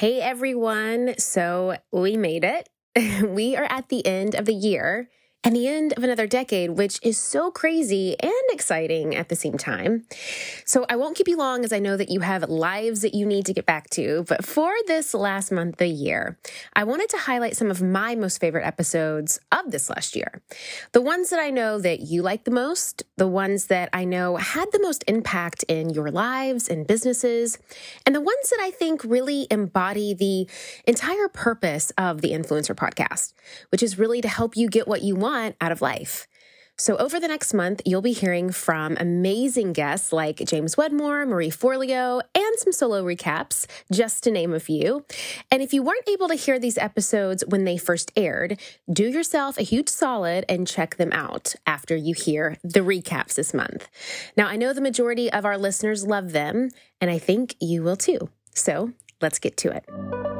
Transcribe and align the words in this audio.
Hey 0.00 0.22
everyone. 0.22 1.12
So 1.18 1.76
we 1.92 2.16
made 2.16 2.42
it. 2.42 2.70
we 3.22 3.54
are 3.54 3.66
at 3.68 3.90
the 3.90 4.06
end 4.06 4.34
of 4.34 4.46
the 4.46 4.54
year 4.54 5.10
and 5.42 5.56
the 5.56 5.66
end 5.66 5.94
of 5.96 6.04
another 6.04 6.26
decade, 6.26 6.70
which 6.70 6.98
is 7.02 7.16
so 7.16 7.50
crazy 7.50 8.14
and 8.20 8.32
exciting 8.50 9.16
at 9.16 9.30
the 9.30 9.36
same 9.36 9.56
time. 9.56 10.04
So 10.66 10.84
I 10.90 10.96
won't 10.96 11.16
keep 11.16 11.28
you 11.28 11.38
long 11.38 11.64
as 11.64 11.72
I 11.72 11.78
know 11.78 11.96
that 11.96 12.10
you 12.10 12.20
have 12.20 12.48
lives 12.50 13.00
that 13.00 13.14
you 13.14 13.24
need 13.24 13.46
to 13.46 13.54
get 13.54 13.64
back 13.64 13.88
to. 13.90 14.24
But 14.28 14.44
for 14.44 14.70
this 14.86 15.14
last 15.14 15.50
month 15.50 15.74
of 15.74 15.78
the 15.78 15.86
year, 15.86 16.38
I 16.74 16.84
wanted 16.84 17.08
to 17.10 17.18
highlight 17.18 17.56
some 17.56 17.70
of 17.70 17.80
my 17.80 18.14
most 18.14 18.38
favorite 18.38 18.66
episodes 18.66 19.40
of 19.50 19.70
this 19.70 19.88
last 19.88 20.14
year. 20.14 20.42
The 20.92 21.00
ones 21.00 21.30
that 21.30 21.40
I 21.40 21.48
know 21.48 21.78
that 21.78 22.00
you 22.00 22.20
like 22.20 22.44
the 22.44 22.50
most, 22.50 23.04
the 23.16 23.28
ones 23.28 23.66
that 23.66 23.88
I 23.94 24.04
know 24.04 24.36
had 24.36 24.70
the 24.72 24.82
most 24.82 25.04
impact 25.08 25.64
in 25.68 25.88
your 25.90 26.10
lives 26.10 26.68
and 26.68 26.86
businesses, 26.86 27.56
and 28.04 28.14
the 28.14 28.20
ones 28.20 28.50
that 28.50 28.60
I 28.60 28.70
think 28.70 29.02
really 29.04 29.46
embody 29.50 30.12
the 30.12 30.46
entire 30.86 31.28
purpose 31.28 31.92
of 31.96 32.20
the 32.20 32.32
Influencer 32.32 32.74
Podcast, 32.74 33.32
which 33.70 33.82
is 33.82 33.98
really 33.98 34.20
to 34.20 34.28
help 34.28 34.54
you 34.54 34.68
get 34.68 34.86
what 34.86 35.02
you 35.02 35.16
want 35.16 35.29
want 35.30 35.56
out 35.60 35.72
of 35.72 35.80
life. 35.80 36.26
So, 36.76 36.96
over 36.96 37.20
the 37.20 37.28
next 37.28 37.52
month, 37.52 37.82
you'll 37.84 38.00
be 38.00 38.14
hearing 38.14 38.50
from 38.52 38.96
amazing 38.98 39.74
guests 39.74 40.14
like 40.14 40.38
James 40.38 40.78
Wedmore, 40.78 41.26
Marie 41.26 41.50
Forleo, 41.50 42.22
and 42.34 42.58
some 42.58 42.72
solo 42.72 43.04
recaps, 43.04 43.66
just 43.92 44.24
to 44.24 44.30
name 44.30 44.54
a 44.54 44.60
few. 44.60 45.04
And 45.50 45.60
if 45.60 45.74
you 45.74 45.82
weren't 45.82 46.08
able 46.08 46.28
to 46.28 46.34
hear 46.34 46.58
these 46.58 46.78
episodes 46.78 47.44
when 47.46 47.64
they 47.64 47.76
first 47.76 48.10
aired, 48.16 48.58
do 48.90 49.06
yourself 49.06 49.58
a 49.58 49.62
huge 49.62 49.90
solid 49.90 50.46
and 50.48 50.66
check 50.66 50.96
them 50.96 51.12
out 51.12 51.54
after 51.66 51.94
you 51.94 52.14
hear 52.14 52.56
the 52.64 52.80
recaps 52.80 53.34
this 53.34 53.52
month. 53.52 53.86
Now, 54.34 54.46
I 54.48 54.56
know 54.56 54.72
the 54.72 54.80
majority 54.80 55.30
of 55.30 55.44
our 55.44 55.58
listeners 55.58 56.06
love 56.06 56.32
them, 56.32 56.70
and 56.98 57.10
I 57.10 57.18
think 57.18 57.56
you 57.60 57.82
will 57.82 57.96
too. 57.96 58.30
So, 58.54 58.92
let's 59.20 59.38
get 59.38 59.58
to 59.58 59.70
it. 59.70 60.39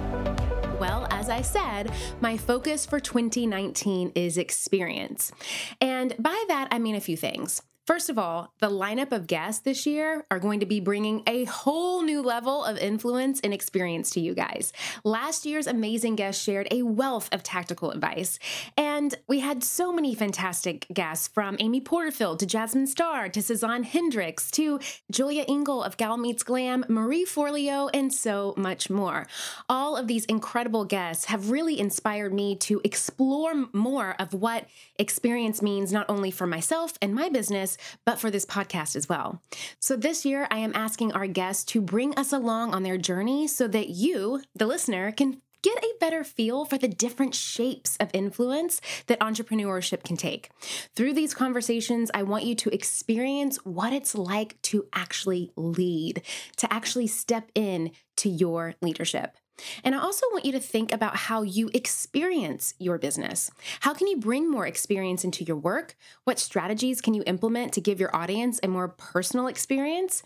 I 1.31 1.41
said, 1.41 1.91
my 2.19 2.37
focus 2.37 2.85
for 2.85 2.99
2019 2.99 4.11
is 4.15 4.37
experience. 4.37 5.31
And 5.79 6.15
by 6.19 6.43
that, 6.47 6.67
I 6.71 6.79
mean 6.79 6.95
a 6.95 7.01
few 7.01 7.17
things. 7.17 7.61
First 7.91 8.09
of 8.09 8.17
all, 8.17 8.53
the 8.61 8.69
lineup 8.69 9.11
of 9.11 9.27
guests 9.27 9.63
this 9.63 9.85
year 9.85 10.25
are 10.31 10.39
going 10.39 10.61
to 10.61 10.65
be 10.65 10.79
bringing 10.79 11.23
a 11.27 11.43
whole 11.43 12.03
new 12.03 12.21
level 12.21 12.63
of 12.63 12.77
influence 12.77 13.41
and 13.41 13.53
experience 13.53 14.11
to 14.11 14.21
you 14.21 14.33
guys. 14.33 14.71
Last 15.03 15.45
year's 15.45 15.67
amazing 15.67 16.15
guests 16.15 16.41
shared 16.41 16.69
a 16.71 16.83
wealth 16.83 17.27
of 17.33 17.43
tactical 17.43 17.91
advice, 17.91 18.39
and 18.77 19.13
we 19.27 19.41
had 19.41 19.61
so 19.61 19.91
many 19.91 20.15
fantastic 20.15 20.87
guests 20.93 21.27
from 21.27 21.57
Amy 21.59 21.81
Porterfield 21.81 22.39
to 22.39 22.45
Jasmine 22.45 22.87
Star 22.87 23.27
to 23.27 23.41
Suzanne 23.41 23.83
Hendricks 23.83 24.49
to 24.51 24.79
Julia 25.11 25.43
Engel 25.49 25.83
of 25.83 25.97
Gal 25.97 26.15
Meets 26.15 26.43
Glam, 26.43 26.85
Marie 26.87 27.25
Forleo, 27.25 27.89
and 27.93 28.13
so 28.13 28.53
much 28.55 28.89
more. 28.89 29.27
All 29.67 29.97
of 29.97 30.07
these 30.07 30.23
incredible 30.27 30.85
guests 30.85 31.25
have 31.25 31.51
really 31.51 31.77
inspired 31.77 32.33
me 32.33 32.55
to 32.55 32.79
explore 32.85 33.67
more 33.73 34.15
of 34.17 34.33
what 34.33 34.67
experience 34.97 35.61
means 35.61 35.91
not 35.91 36.05
only 36.07 36.31
for 36.31 36.47
myself 36.47 36.93
and 37.01 37.13
my 37.13 37.27
business 37.27 37.77
but 38.05 38.19
for 38.19 38.31
this 38.31 38.45
podcast 38.45 38.95
as 38.95 39.09
well. 39.09 39.41
So 39.79 39.95
this 39.95 40.25
year, 40.25 40.47
I 40.51 40.59
am 40.59 40.75
asking 40.75 41.13
our 41.13 41.27
guests 41.27 41.63
to 41.65 41.81
bring 41.81 42.15
us 42.15 42.33
along 42.33 42.73
on 42.73 42.83
their 42.83 42.97
journey 42.97 43.47
so 43.47 43.67
that 43.67 43.89
you, 43.89 44.41
the 44.55 44.67
listener, 44.67 45.11
can 45.11 45.41
get 45.61 45.83
a 45.83 45.93
better 45.99 46.23
feel 46.23 46.65
for 46.65 46.77
the 46.77 46.87
different 46.87 47.35
shapes 47.35 47.97
of 47.97 48.09
influence 48.13 48.81
that 49.07 49.19
entrepreneurship 49.19 50.03
can 50.03 50.17
take. 50.17 50.49
Through 50.95 51.13
these 51.13 51.33
conversations, 51.33 52.09
I 52.13 52.23
want 52.23 52.45
you 52.45 52.55
to 52.55 52.73
experience 52.73 53.57
what 53.57 53.93
it's 53.93 54.15
like 54.15 54.61
to 54.63 54.87
actually 54.93 55.51
lead, 55.55 56.23
to 56.57 56.73
actually 56.73 57.07
step 57.07 57.51
in 57.53 57.91
to 58.17 58.29
your 58.29 58.75
leadership. 58.81 59.37
And 59.83 59.95
I 59.95 59.99
also 59.99 60.25
want 60.31 60.45
you 60.45 60.51
to 60.53 60.59
think 60.59 60.91
about 60.91 61.15
how 61.15 61.41
you 61.43 61.69
experience 61.73 62.73
your 62.79 62.97
business. 62.97 63.51
How 63.81 63.93
can 63.93 64.07
you 64.07 64.17
bring 64.17 64.49
more 64.49 64.65
experience 64.65 65.23
into 65.23 65.43
your 65.43 65.57
work? 65.57 65.95
What 66.23 66.39
strategies 66.39 67.01
can 67.01 67.13
you 67.13 67.23
implement 67.25 67.73
to 67.73 67.81
give 67.81 67.99
your 67.99 68.15
audience 68.15 68.59
a 68.63 68.67
more 68.67 68.87
personal 68.87 69.47
experience? 69.47 70.23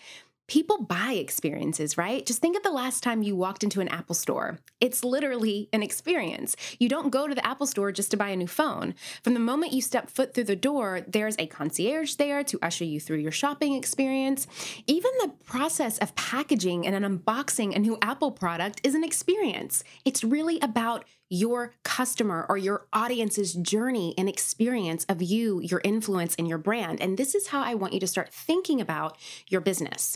People 0.47 0.83
buy 0.83 1.13
experiences, 1.13 1.97
right? 1.97 2.23
Just 2.23 2.39
think 2.39 2.55
of 2.55 2.61
the 2.61 2.69
last 2.69 3.01
time 3.01 3.23
you 3.23 3.35
walked 3.35 3.63
into 3.63 3.81
an 3.81 3.87
Apple 3.87 4.13
store. 4.13 4.59
It's 4.79 5.03
literally 5.03 5.69
an 5.73 5.81
experience. 5.81 6.55
You 6.77 6.87
don't 6.87 7.09
go 7.09 7.27
to 7.27 7.33
the 7.33 7.45
Apple 7.45 7.65
store 7.65 7.91
just 7.91 8.11
to 8.11 8.17
buy 8.17 8.29
a 8.29 8.35
new 8.35 8.45
phone. 8.45 8.93
From 9.23 9.33
the 9.33 9.39
moment 9.39 9.73
you 9.73 9.81
step 9.81 10.07
foot 10.07 10.35
through 10.35 10.43
the 10.43 10.55
door, 10.55 11.01
there's 11.07 11.35
a 11.39 11.47
concierge 11.47 12.13
there 12.15 12.43
to 12.43 12.59
usher 12.61 12.83
you 12.83 12.99
through 12.99 13.17
your 13.17 13.31
shopping 13.31 13.73
experience. 13.73 14.45
Even 14.85 15.09
the 15.19 15.33
process 15.43 15.97
of 15.97 16.15
packaging 16.15 16.85
and 16.85 16.95
an 16.95 17.19
unboxing 17.19 17.75
a 17.75 17.79
new 17.79 17.97
Apple 18.03 18.31
product 18.31 18.81
is 18.83 18.93
an 18.93 19.03
experience. 19.03 19.83
It's 20.05 20.23
really 20.23 20.59
about 20.59 21.05
your 21.27 21.73
customer 21.83 22.45
or 22.47 22.55
your 22.55 22.85
audience's 22.93 23.53
journey 23.55 24.13
and 24.15 24.29
experience 24.29 25.05
of 25.09 25.23
you, 25.23 25.59
your 25.61 25.81
influence, 25.83 26.35
and 26.35 26.47
your 26.47 26.59
brand. 26.59 27.01
And 27.01 27.17
this 27.17 27.33
is 27.33 27.47
how 27.47 27.63
I 27.63 27.73
want 27.73 27.93
you 27.93 27.99
to 27.99 28.07
start 28.07 28.31
thinking 28.31 28.79
about 28.79 29.17
your 29.47 29.59
business. 29.59 30.15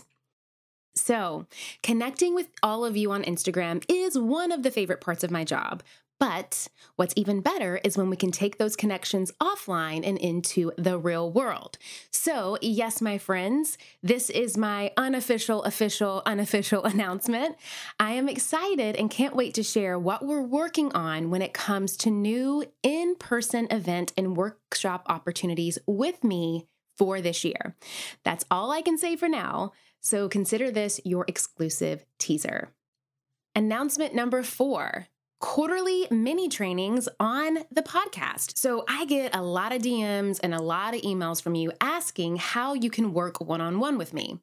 So, 1.00 1.48
connecting 1.82 2.36
with 2.36 2.50
all 2.62 2.86
of 2.86 2.98
you 2.98 3.12
on 3.12 3.24
Instagram 3.24 3.84
is 3.88 4.18
one 4.18 4.52
of 4.52 4.64
the 4.64 4.72
favorite 4.72 5.02
parts 5.02 5.24
of 5.24 5.32
my 5.32 5.44
job. 5.44 5.82
But 6.20 6.68
what's 6.98 7.14
even 7.16 7.40
better 7.40 7.80
is 7.82 7.98
when 7.98 8.10
we 8.10 8.18
can 8.18 8.32
take 8.32 8.58
those 8.58 8.76
connections 8.76 9.32
offline 9.42 10.06
and 10.06 10.18
into 10.18 10.74
the 10.78 11.00
real 11.00 11.32
world. 11.32 11.78
So, 12.12 12.58
yes, 12.62 13.02
my 13.02 13.18
friends, 13.18 13.78
this 14.04 14.30
is 14.30 14.58
my 14.58 14.92
unofficial, 14.98 15.64
official, 15.64 16.22
unofficial 16.26 16.84
announcement. 16.86 17.56
I 18.00 18.12
am 18.12 18.28
excited 18.28 18.98
and 18.98 19.10
can't 19.10 19.36
wait 19.36 19.54
to 19.54 19.64
share 19.64 19.98
what 19.98 20.26
we're 20.26 20.42
working 20.42 20.92
on 20.92 21.30
when 21.30 21.42
it 21.42 21.54
comes 21.54 21.96
to 21.98 22.12
new 22.12 22.66
in 22.84 23.16
person 23.16 23.68
event 23.72 24.12
and 24.18 24.36
workshop 24.36 25.04
opportunities 25.08 25.80
with 25.88 26.22
me 26.24 26.68
for 27.00 27.22
this 27.22 27.44
year. 27.44 27.76
That's 28.24 28.46
all 28.52 28.72
I 28.72 28.84
can 28.84 28.98
say 28.98 29.16
for 29.16 29.28
now. 29.28 29.72
So 30.02 30.30
consider 30.30 30.70
this 30.70 31.02
your 31.04 31.26
exclusive 31.28 32.06
teaser. 32.20 32.70
Announcement 33.56 34.14
number 34.14 34.44
four 34.44 35.08
quarterly 35.40 36.06
mini 36.12 36.50
trainings 36.50 37.08
on 37.20 37.60
the 37.72 37.82
podcast. 37.82 38.58
So 38.58 38.84
I 38.90 39.06
get 39.06 39.34
a 39.34 39.42
lot 39.42 39.72
of 39.72 39.82
DMs 39.82 40.40
and 40.44 40.54
a 40.54 40.62
lot 40.62 40.94
of 40.94 41.02
emails 41.02 41.42
from 41.42 41.56
you 41.56 41.72
asking 41.80 42.36
how 42.36 42.74
you 42.74 42.90
can 42.90 43.14
work 43.14 43.40
one 43.40 43.62
on 43.62 43.80
one 43.80 43.98
with 43.98 44.14
me. 44.14 44.40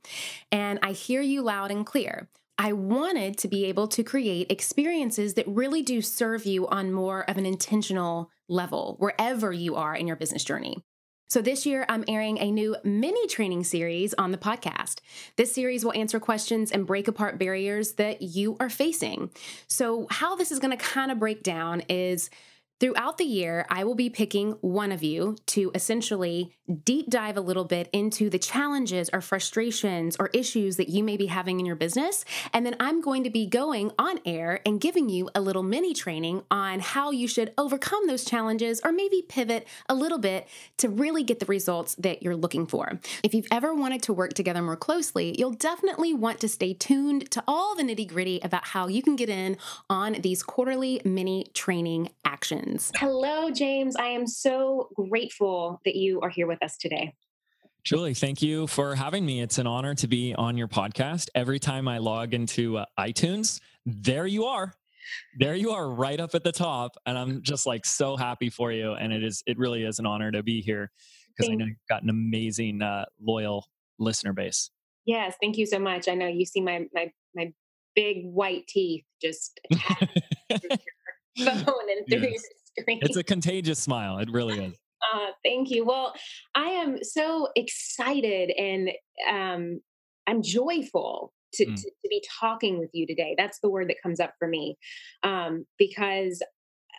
And 0.51 0.79
I 0.83 0.93
hear 0.93 1.21
you 1.21 1.43
loud 1.43 1.71
and 1.71 1.85
clear. 1.85 2.29
I 2.59 2.73
wanted 2.73 3.37
to 3.39 3.49
be 3.49 3.67
able 3.67 3.87
to 3.89 4.03
create 4.03 4.51
experiences 4.51 5.35
that 5.35 5.47
really 5.47 5.83
do 5.83 6.01
serve 6.01 6.47
you 6.47 6.67
on 6.69 6.93
more 6.93 7.29
of 7.29 7.37
an 7.37 7.45
intentional 7.45 8.31
level, 8.49 8.97
wherever 8.99 9.53
you 9.53 9.77
are 9.77 9.95
in 9.95 10.07
your 10.07 10.17
business 10.17 10.45
journey. 10.45 10.83
So, 11.29 11.43
this 11.43 11.67
year, 11.67 11.85
I'm 11.89 12.05
airing 12.07 12.39
a 12.39 12.53
new 12.53 12.77
mini 12.85 13.27
training 13.27 13.65
series 13.65 14.15
on 14.15 14.31
the 14.31 14.39
podcast. 14.39 15.01
This 15.35 15.53
series 15.53 15.85
will 15.85 15.93
answer 15.95 16.21
questions 16.21 16.71
and 16.71 16.87
break 16.87 17.09
apart 17.09 17.37
barriers 17.37 17.95
that 17.95 18.23
you 18.23 18.57
are 18.61 18.71
facing. 18.71 19.31
So, 19.67 20.07
how 20.09 20.37
this 20.37 20.53
is 20.53 20.61
going 20.61 20.77
to 20.77 20.83
kind 20.83 21.11
of 21.11 21.19
break 21.19 21.43
down 21.43 21.83
is 21.89 22.31
Throughout 22.79 23.17
the 23.17 23.25
year, 23.25 23.65
I 23.71 23.85
will 23.85 23.95
be 23.95 24.11
picking 24.11 24.53
one 24.61 24.93
of 24.93 25.03
you 25.03 25.37
to 25.47 25.71
essentially 25.75 26.53
deep 26.85 27.09
dive 27.09 27.39
a 27.39 27.41
little 27.41 27.65
bit 27.65 27.89
into 27.91 28.29
the 28.29 28.39
challenges 28.39 29.09
or 29.15 29.23
frustrations 29.23 30.15
or 30.21 30.29
issues 30.35 30.77
that 30.77 30.91
you 30.91 31.03
may 31.03 31.17
be 31.17 31.25
having 31.25 31.59
in 31.59 31.65
your 31.65 31.77
business. 31.77 32.27
And 32.53 32.67
then 32.67 32.77
I'm 32.79 33.01
going 33.01 33.25
to 33.25 33.31
be 33.31 33.47
going 33.47 33.93
on 33.99 34.21
air 34.27 34.61
and 34.67 34.79
giving 34.79 35.09
you 35.09 35.31
a 35.35 35.41
little 35.41 35.63
mini 35.63 35.95
training 35.95 36.43
on 36.51 36.81
how 36.81 37.13
you 37.13 37.27
should 37.27 37.55
overcome 37.57 38.07
those 38.09 38.27
challenges 38.27 38.83
or 38.85 38.93
maybe 38.93 39.23
pivot 39.27 39.67
a 39.89 39.95
little 39.95 40.19
bit 40.19 40.47
to 40.77 40.91
really 40.91 41.23
get 41.23 41.39
the 41.41 41.47
results 41.47 41.95
that 41.95 42.23
you're 42.23 42.37
looking 42.37 42.67
for. 42.67 43.01
If 43.23 43.33
you've 43.33 43.49
ever 43.51 43.73
wanted 43.73 44.03
to 44.03 44.13
work 44.13 44.35
together 44.35 44.61
more 44.61 44.77
closely, 44.77 45.35
you'll 45.39 45.53
definitely 45.53 46.13
want 46.13 46.41
to 46.41 46.49
stay 46.49 46.75
tuned 46.75 47.31
to 47.31 47.43
all 47.49 47.75
the 47.75 47.85
nitty 47.85 48.07
gritty 48.07 48.39
about 48.43 48.67
how 48.67 48.89
you 48.89 49.03
can 49.03 49.17
get 49.17 49.31
in 49.31 49.57
on 49.89 50.13
these 50.21 50.43
quarterly 50.43 51.01
mini 51.07 51.47
training 51.55 52.11
actions. 52.27 52.66
Hello, 52.97 53.51
James. 53.51 53.97
I 53.97 54.07
am 54.07 54.27
so 54.27 54.89
grateful 54.95 55.81
that 55.85 55.97
you 55.97 56.21
are 56.21 56.29
here 56.31 56.47
with 56.47 56.63
us 56.63 56.77
today. 56.77 57.15
Julie, 57.85 58.15
thank 58.15 58.43
you 58.43 58.67
for 58.67 58.95
having 58.97 59.25
me. 59.25 59.41
It's 59.41 59.59
an 59.59 59.67
honor 59.67 59.95
to 59.95 60.09
be 60.09 60.35
on 60.35 60.57
your 60.57 60.67
podcast. 60.67 61.29
Every 61.35 61.61
time 61.61 61.87
I 61.87 61.99
log 61.99 62.35
into 62.35 62.79
uh, 62.79 62.87
iTunes, 62.99 63.61
there 63.85 64.27
you 64.27 64.45
are. 64.45 64.75
there 65.39 65.55
you 65.55 65.71
are 65.71 65.89
right 65.91 66.21
up 66.21 66.35
at 66.35 66.43
the 66.43 66.53
top 66.53 66.97
and 67.07 67.17
i'm 67.17 67.43
just 67.43 67.67
like 67.67 67.85
so 67.85 68.17
happy 68.17 68.51
for 68.51 68.73
you 68.73 68.93
and 68.95 69.13
it 69.13 69.23
is 69.23 69.43
it 69.47 69.59
really 69.59 69.85
is 69.85 69.99
an 69.99 70.07
honor 70.07 70.31
to 70.31 70.43
be 70.43 70.61
here 70.61 70.91
because 71.29 71.51
i 71.51 71.55
know 71.55 71.65
you've 71.65 71.77
got 71.89 72.03
an 72.03 72.11
amazing 72.11 72.83
uh, 72.83 73.05
loyal 73.21 73.67
listener 73.99 74.33
base 74.33 74.71
yes 75.05 75.35
thank 75.41 75.57
you 75.57 75.67
so 75.67 75.79
much 75.79 76.09
i 76.09 76.15
know 76.15 76.27
you 76.27 76.45
see 76.45 76.61
my 76.61 76.87
my 76.93 77.11
my 77.35 77.53
big 77.95 78.25
white 78.25 78.67
teeth 78.67 79.05
just 79.23 79.61
phone 81.65 81.91
and 81.91 82.07
through 82.09 82.31
yes. 82.31 82.43
your 82.77 82.85
screen 82.85 82.99
it's 83.03 83.17
a 83.17 83.25
contagious 83.25 83.79
smile 83.79 84.19
it 84.19 84.31
really 84.31 84.65
is 84.67 84.75
uh, 85.15 85.29
thank 85.45 85.71
you 85.71 85.85
well 85.85 86.13
i 86.55 86.69
am 86.69 87.03
so 87.03 87.49
excited 87.57 88.51
and 88.59 88.91
um, 89.31 89.81
i'm 90.27 90.43
joyful 90.43 91.33
to, 91.57 91.67
mm. 91.67 91.75
to, 91.75 91.83
to, 91.83 92.09
be 92.09 92.23
talking 92.41 92.79
with 92.79 92.91
you 92.93 93.07
today. 93.07 93.35
That's 93.37 93.59
the 93.61 93.71
word 93.71 93.89
that 93.89 93.97
comes 94.03 94.21
up 94.21 94.35
for 94.39 94.49
me 94.49 94.77
um, 95.23 95.65
because 95.79 96.43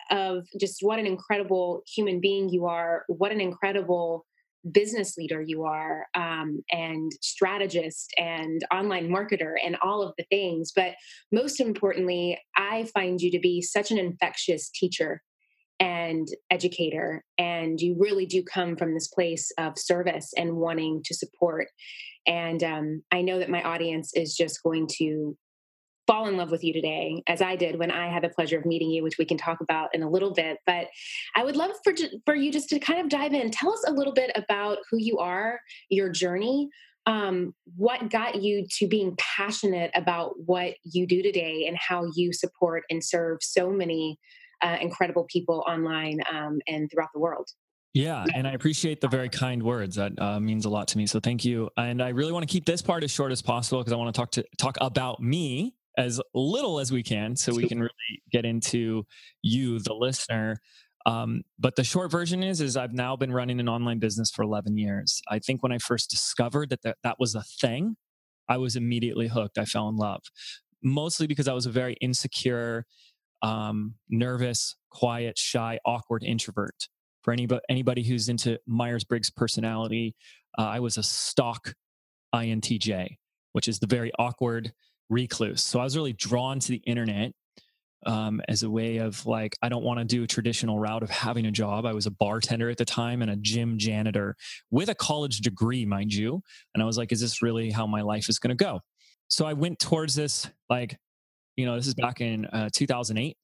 of 0.10 0.46
just 0.60 0.78
what 0.82 1.00
an 1.00 1.06
incredible 1.06 1.84
human 1.88 2.20
being 2.20 2.50
you 2.50 2.66
are, 2.66 3.04
what 3.08 3.32
an 3.32 3.42
incredible 3.42 4.26
business 4.72 5.18
leader 5.18 5.42
you 5.42 5.64
are, 5.64 6.06
um, 6.16 6.64
and 6.72 7.12
strategist 7.22 8.14
and 8.18 8.62
online 8.72 9.10
marketer 9.10 9.56
and 9.64 9.78
all 9.82 10.02
of 10.02 10.14
the 10.18 10.26
things. 10.30 10.72
But 10.76 10.96
most 11.32 11.60
importantly, 11.60 12.40
I 12.56 12.86
find 12.94 13.22
you 13.22 13.32
to 13.32 13.40
be 13.40 13.62
such 13.62 13.92
an 13.92 13.98
infectious 13.98 14.70
teacher 14.70 15.22
and 15.80 16.28
educator 16.50 17.24
and 17.38 17.80
you 17.80 17.96
really 18.00 18.26
do 18.26 18.42
come 18.42 18.76
from 18.76 18.96
this 18.96 19.08
place 19.10 19.52
of 19.60 19.78
service 19.78 20.34
and 20.36 20.56
wanting 20.56 21.04
to 21.06 21.14
support 21.14 21.68
and 22.28 22.62
um, 22.64 23.04
I 23.12 23.22
know 23.22 23.40
that 23.40 23.50
my 23.50 23.64
audience 23.64 24.12
is 24.14 24.36
just 24.36 24.62
going 24.62 24.88
to 24.98 25.38
fall 26.08 26.28
in 26.28 26.38
love 26.38 26.50
with 26.50 26.64
you 26.64 26.74
today, 26.74 27.22
as 27.28 27.42
I 27.42 27.56
did 27.56 27.78
when 27.78 27.92
I 27.92 28.12
had 28.12 28.24
the 28.24 28.30
pleasure 28.30 28.58
of 28.58 28.66
meeting 28.66 28.90
you, 28.90 29.04
which 29.04 29.18
we 29.18 29.26
can 29.26 29.38
talk 29.38 29.60
about 29.62 29.94
in 29.94 30.02
a 30.02 30.10
little 30.10 30.34
bit. 30.34 30.58
But 30.66 30.88
I 31.36 31.44
would 31.44 31.56
love 31.56 31.72
for 31.84 31.94
for 32.26 32.34
you 32.34 32.52
just 32.52 32.70
to 32.70 32.80
kind 32.80 33.02
of 33.02 33.10
dive 33.10 33.34
in. 33.34 33.52
Tell 33.52 33.72
us 33.72 33.84
a 33.88 33.92
little 33.92 34.14
bit 34.14 34.32
about 34.36 34.80
who 34.90 34.98
you 34.98 35.20
are, 35.20 35.60
your 35.90 36.10
journey, 36.10 36.70
um, 37.06 37.54
what 37.76 38.10
got 38.10 38.42
you 38.42 38.66
to 38.78 38.88
being 38.88 39.16
passionate 39.18 39.92
about 39.96 40.34
what 40.46 40.76
you 40.84 41.06
do 41.06 41.22
today, 41.22 41.66
and 41.68 41.78
how 41.78 42.06
you 42.16 42.34
support 42.34 42.84
and 42.90 43.04
serve 43.04 43.40
so 43.42 43.70
many 43.70 44.18
uh, 44.64 44.78
incredible 44.82 45.26
people 45.30 45.64
online 45.68 46.20
um, 46.32 46.60
and 46.68 46.90
throughout 46.90 47.10
the 47.14 47.20
world. 47.20 47.48
Yeah, 47.94 48.26
and 48.36 48.48
I 48.48 48.52
appreciate 48.52 49.02
the 49.02 49.08
very 49.08 49.30
kind 49.30 49.64
words. 49.64 49.96
That 49.96 50.12
uh, 50.20 50.40
means 50.40 50.66
a 50.66 50.70
lot 50.70 50.88
to 50.90 51.00
me. 51.00 51.08
So 51.08 51.20
thank 51.20 51.44
you. 51.44 51.70
And 51.78 52.02
I 52.02 52.10
really 52.10 52.32
want 52.32 52.48
to 52.48 52.52
keep 52.52 52.66
this 52.66 52.80
part 52.80 53.04
as 53.04 53.10
short 53.10 53.32
as 53.32 53.42
possible 53.42 53.80
because 53.80 53.92
I 53.92 53.96
want 53.96 54.14
to 54.14 54.20
talk 54.20 54.32
to 54.32 54.46
talk 54.60 54.78
about 54.80 55.20
me 55.20 55.74
as 55.98 56.22
little 56.34 56.80
as 56.80 56.92
we 56.92 57.04
can, 57.04 57.36
so 57.36 57.54
we 57.54 57.68
can 57.68 57.80
really 57.80 58.22
get 58.32 58.46
into 58.46 59.06
you, 59.42 59.80
the 59.80 59.94
listener. 59.94 60.60
Um, 61.06 61.42
but 61.58 61.76
the 61.76 61.84
short 61.84 62.12
version 62.12 62.44
is, 62.44 62.62
is 62.62 62.78
I've 62.78 62.94
now 62.94 63.16
been 63.16 63.32
running 63.32 63.60
an 63.60 63.70
online 63.70 64.00
business 64.00 64.30
for 64.30 64.44
11 64.44 64.78
years. 64.78 65.22
I 65.30 65.40
think 65.40 65.64
when 65.64 65.72
I 65.72 65.78
first 65.78 66.10
discovered 66.10 66.70
that 66.70 66.82
that, 66.84 66.98
that 67.04 67.16
was 67.20 67.34
a 67.34 67.44
thing, 67.44 67.96
I 68.50 68.58
was 68.58 68.76
immediately 68.76 69.28
hooked. 69.28 69.58
I 69.58 69.66
fell 69.66 69.90
in 69.90 69.96
love, 69.96 70.22
mostly 70.84 71.28
because 71.28 71.48
I 71.48 71.54
was 71.54 71.66
a 71.66 71.72
very 71.72 71.96
insecure, 72.02 72.86
um, 73.42 73.96
nervous, 74.10 74.76
quiet, 74.90 75.38
shy, 75.38 75.80
awkward 75.86 76.24
introvert 76.24 76.88
for 77.28 77.34
anybody 77.34 77.62
anybody 77.68 78.04
who's 78.04 78.30
into 78.30 78.58
Myers 78.66 79.04
Briggs 79.04 79.30
personality, 79.30 80.16
uh, 80.58 80.62
I 80.62 80.80
was 80.80 80.96
a 80.96 81.04
stock 81.04 81.74
INTJ, 82.34 83.18
which 83.52 83.68
is 83.68 83.80
the 83.80 83.86
very 83.86 84.14
awkward 84.18 84.72
recluse. 85.10 85.64
So 85.64 85.80
I 85.80 85.84
was 85.84 85.96
really 85.96 86.14
drawn 86.14 86.60
to 86.60 86.70
the 86.70 86.82
internet 86.86 87.32
um, 88.06 88.42
as 88.48 88.64
a 88.64 88.70
way 88.70 88.98
of 88.98 89.26
like, 89.26 89.56
I 89.62 89.70
don't 89.70 89.84
want 89.84 90.00
to 90.00 90.06
do 90.06 90.24
a 90.24 90.28
traditional 90.28 90.80
route 90.80 91.04
of 91.04 91.10
having 91.10 91.46
a 91.46 91.52
job. 91.52 91.86
I 91.86 91.94
was 91.94 92.06
a 92.06 92.12
bartender 92.12 92.70
at 92.70 92.78
the 92.78 92.86
time 92.86 93.22
and 93.22 93.32
a 93.32 93.36
gym 93.36 93.78
janitor 93.78 94.36
with 94.72 94.90
a 94.90 94.96
college 94.96 95.40
degree, 95.40 95.86
mind 95.86 96.14
you. 96.14 96.42
And 96.74 96.84
I 96.84 96.86
was 96.86 96.98
like, 96.98 97.12
is 97.12 97.22
this 97.22 97.42
really 97.42 97.72
how 97.72 97.88
my 97.88 98.02
life 98.02 98.30
is 98.30 98.40
going 98.40 98.56
to 98.56 98.64
go? 98.64 98.82
So 99.30 99.46
I 99.46 99.54
went 99.54 99.80
towards 99.80 100.16
this, 100.16 100.50
like, 100.70 100.98
you 101.56 101.66
know, 101.66 101.76
this 101.76 101.88
is 101.88 101.96
back 101.96 102.22
in 102.22 102.46
uh, 102.46 102.70
2008. 102.72 103.36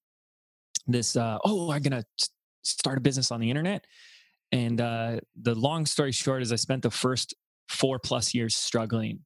This, 0.88 1.16
uh, 1.16 1.40
oh, 1.44 1.72
I'm 1.72 1.82
going 1.82 2.02
to 2.02 2.06
start 2.62 2.98
a 2.98 3.02
business 3.02 3.32
on 3.32 3.40
the 3.40 3.50
internet. 3.50 3.86
And 4.52 4.80
uh, 4.80 5.20
the 5.42 5.56
long 5.56 5.86
story 5.86 6.12
short 6.12 6.42
is 6.42 6.52
I 6.52 6.58
spent 6.58 6.84
the 6.84 6.92
first 6.92 7.34
four 7.70 8.00
plus 8.00 8.34
years 8.34 8.56
struggling, 8.56 9.20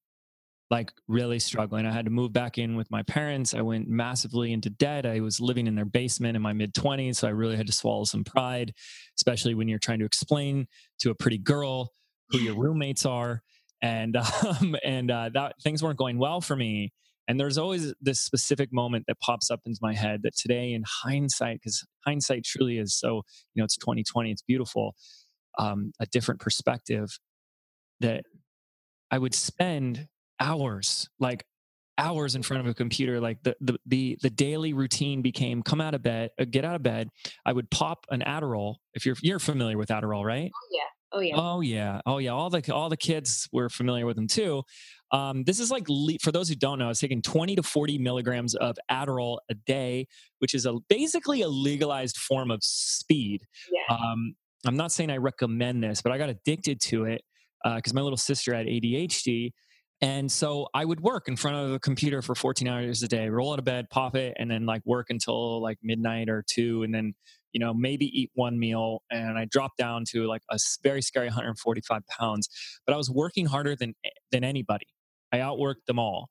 like 0.70 0.92
really 1.08 1.40
struggling. 1.40 1.86
I 1.86 1.94
had 1.94 2.06
to 2.06 2.12
move 2.12 2.34
back 2.34 2.58
in 2.58 2.76
with 2.76 2.92
my 2.92 3.04
parents. 3.04 3.54
I 3.54 3.62
went 3.62 3.88
massively 3.88 4.52
into 4.52 4.70
debt. 4.70 5.06
I 5.06 5.22
was 5.22 5.40
living 5.40 5.68
in 5.68 5.76
their 5.76 5.86
basement 5.86 6.36
in 6.36 6.42
my 6.42 6.54
mid 6.54 6.74
20s. 6.74 7.18
So 7.18 7.28
I 7.28 7.32
really 7.32 7.56
had 7.56 7.68
to 7.68 7.74
swallow 7.74 8.04
some 8.04 8.24
pride, 8.24 8.74
especially 9.18 9.56
when 9.56 9.68
you're 9.68 9.80
trying 9.80 10.00
to 10.00 10.06
explain 10.06 10.68
to 11.00 11.10
a 11.10 11.16
pretty 11.16 11.38
girl 11.38 11.92
who 12.30 12.40
your 12.40 12.56
roommates 12.60 13.06
are. 13.06 13.42
And 13.82 14.18
um, 14.62 14.76
and 14.84 15.10
uh, 15.10 15.30
that 15.34 15.56
things 15.62 15.82
weren't 15.82 15.98
going 15.98 16.18
well 16.18 16.42
for 16.42 16.56
me. 16.56 16.92
And 17.30 17.40
there's 17.40 17.58
always 17.58 17.94
this 18.00 18.22
specific 18.22 18.72
moment 18.72 19.06
that 19.08 19.20
pops 19.20 19.52
up 19.52 19.60
into 19.66 19.80
my 19.82 19.94
head 19.94 20.22
that 20.24 20.36
today, 20.36 20.72
in 20.72 20.84
hindsight, 20.88 21.60
because 21.62 21.86
hindsight 22.06 22.46
truly 22.46 22.78
is 22.78 22.98
so, 22.98 23.24
you 23.54 23.62
know, 23.62 23.66
it's 23.66 23.76
2020, 23.76 24.32
it's 24.32 24.42
beautiful, 24.42 24.96
um, 25.60 25.92
a 26.00 26.06
different 26.06 26.40
perspective 26.40 27.20
that 28.00 28.24
I 29.12 29.18
would 29.18 29.36
spend 29.36 30.08
hours, 30.40 31.10
like 31.20 31.46
hours 31.98 32.36
in 32.36 32.44
front 32.44 32.62
of 32.62 32.68
a 32.68 32.74
computer. 32.74 33.20
Like 33.20 33.42
the, 33.44 33.56
the, 33.62 33.78
the, 33.86 34.18
the 34.22 34.30
daily 34.30 34.74
routine 34.74 35.22
became 35.22 35.64
come 35.64 35.82
out 35.82 35.96
of 35.96 36.04
bed, 36.04 36.32
uh, 36.40 36.46
get 36.50 36.66
out 36.66 36.76
of 36.76 36.84
bed. 36.84 37.10
I 37.46 37.54
would 37.54 37.70
pop 37.70 38.06
an 38.10 38.22
Adderall. 38.22 38.76
If 38.94 39.06
you're, 39.06 39.16
you're 39.22 39.40
familiar 39.40 39.78
with 39.78 39.90
Adderall, 39.90 40.24
right? 40.24 40.52
Oh, 40.54 40.68
yeah. 40.72 40.82
Oh 41.14 41.20
yeah. 41.22 41.36
Oh 41.38 41.62
yeah. 41.62 42.02
Oh 42.06 42.18
yeah. 42.18 42.32
All 42.32 42.50
the 42.50 42.74
all 42.74 42.90
the 42.90 42.98
kids 42.98 43.48
were 43.54 43.70
familiar 43.70 44.06
with 44.06 44.18
them 44.18 44.28
too. 44.28 44.64
Um, 45.12 45.44
this 45.46 45.60
is 45.60 45.72
like 45.72 45.88
for 46.22 46.34
those 46.34 46.50
who 46.50 46.56
don't 46.56 46.80
know, 46.80 46.86
I 46.86 46.90
was 46.90 47.00
taking 47.00 47.22
20 47.22 47.56
to 47.56 47.64
40 47.64 47.98
milligrams 47.98 48.56
of 48.56 48.76
Adderall 48.92 49.38
a 49.50 49.54
day, 49.54 50.08
which 50.40 50.54
is 50.54 50.66
a 50.66 50.74
basically 50.90 51.42
a 51.42 51.48
legalized 51.48 52.18
form 52.18 52.52
of 52.52 52.60
speed. 52.62 53.44
Yeah. 53.72 53.96
Um, 53.96 54.36
I'm 54.66 54.76
not 54.76 54.92
saying 54.92 55.10
I 55.10 55.18
recommend 55.18 55.82
this, 55.82 56.02
but 56.02 56.12
I 56.12 56.18
got 56.18 56.30
addicted 56.30 56.82
to 56.82 57.06
it 57.06 57.22
because 57.64 57.94
uh, 57.94 57.96
my 57.96 58.02
little 58.02 58.18
sister 58.18 58.54
had 58.54 58.66
ADHD. 58.66 59.52
And 60.02 60.32
so 60.32 60.68
I 60.74 60.86
would 60.86 61.00
work 61.00 61.28
in 61.28 61.36
front 61.36 61.58
of 61.58 61.72
a 61.74 61.80
computer 61.80 62.22
for 62.22 62.36
14 62.36 62.68
hours 62.68 63.02
a 63.02 63.08
day, 63.08 63.30
roll 63.30 63.54
out 63.54 63.60
of 63.60 63.66
bed, 63.66 63.90
pop 63.90 64.16
it, 64.16 64.36
and 64.38 64.50
then 64.50 64.66
like 64.66 64.84
work 64.86 65.08
until 65.10 65.62
like 65.62 65.80
midnight 65.82 66.30
or 66.30 66.44
two, 66.48 66.84
and 66.84 66.94
then 66.94 67.16
you 67.52 67.60
know 67.60 67.74
maybe 67.74 68.06
eat 68.06 68.30
one 68.36 68.60
meal. 68.60 69.02
And 69.10 69.40
I 69.40 69.46
dropped 69.46 69.78
down 69.78 70.04
to 70.10 70.28
like 70.28 70.44
a 70.52 70.60
very 70.84 71.02
scary 71.02 71.28
145 71.28 72.02
pounds. 72.08 72.48
But 72.86 72.94
I 72.94 72.98
was 72.98 73.10
working 73.10 73.48
harder 73.48 73.76
than 73.76 73.96
eh, 74.06 74.10
than 74.32 74.44
anybody. 74.44 74.88
I 75.32 75.40
outworked 75.40 75.86
them 75.88 76.00
all. 76.00 76.30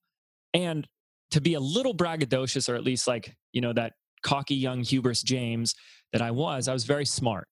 And 0.55 0.87
to 1.33 1.41
be 1.41 1.55
a 1.55 1.61
little 1.61 1.95
braggadocious, 1.95 2.69
or 2.69 2.77
at 2.77 2.85
least 2.85 3.07
like, 3.07 3.35
you 3.53 3.61
know, 3.61 3.73
that 3.73 3.95
cocky 4.23 4.55
young 4.55 4.83
hubris 4.83 5.23
James 5.23 5.75
that 6.13 6.23
I 6.23 6.31
was, 6.31 6.69
I 6.69 6.73
was 6.73 6.85
very 6.85 7.05
smart. 7.05 7.49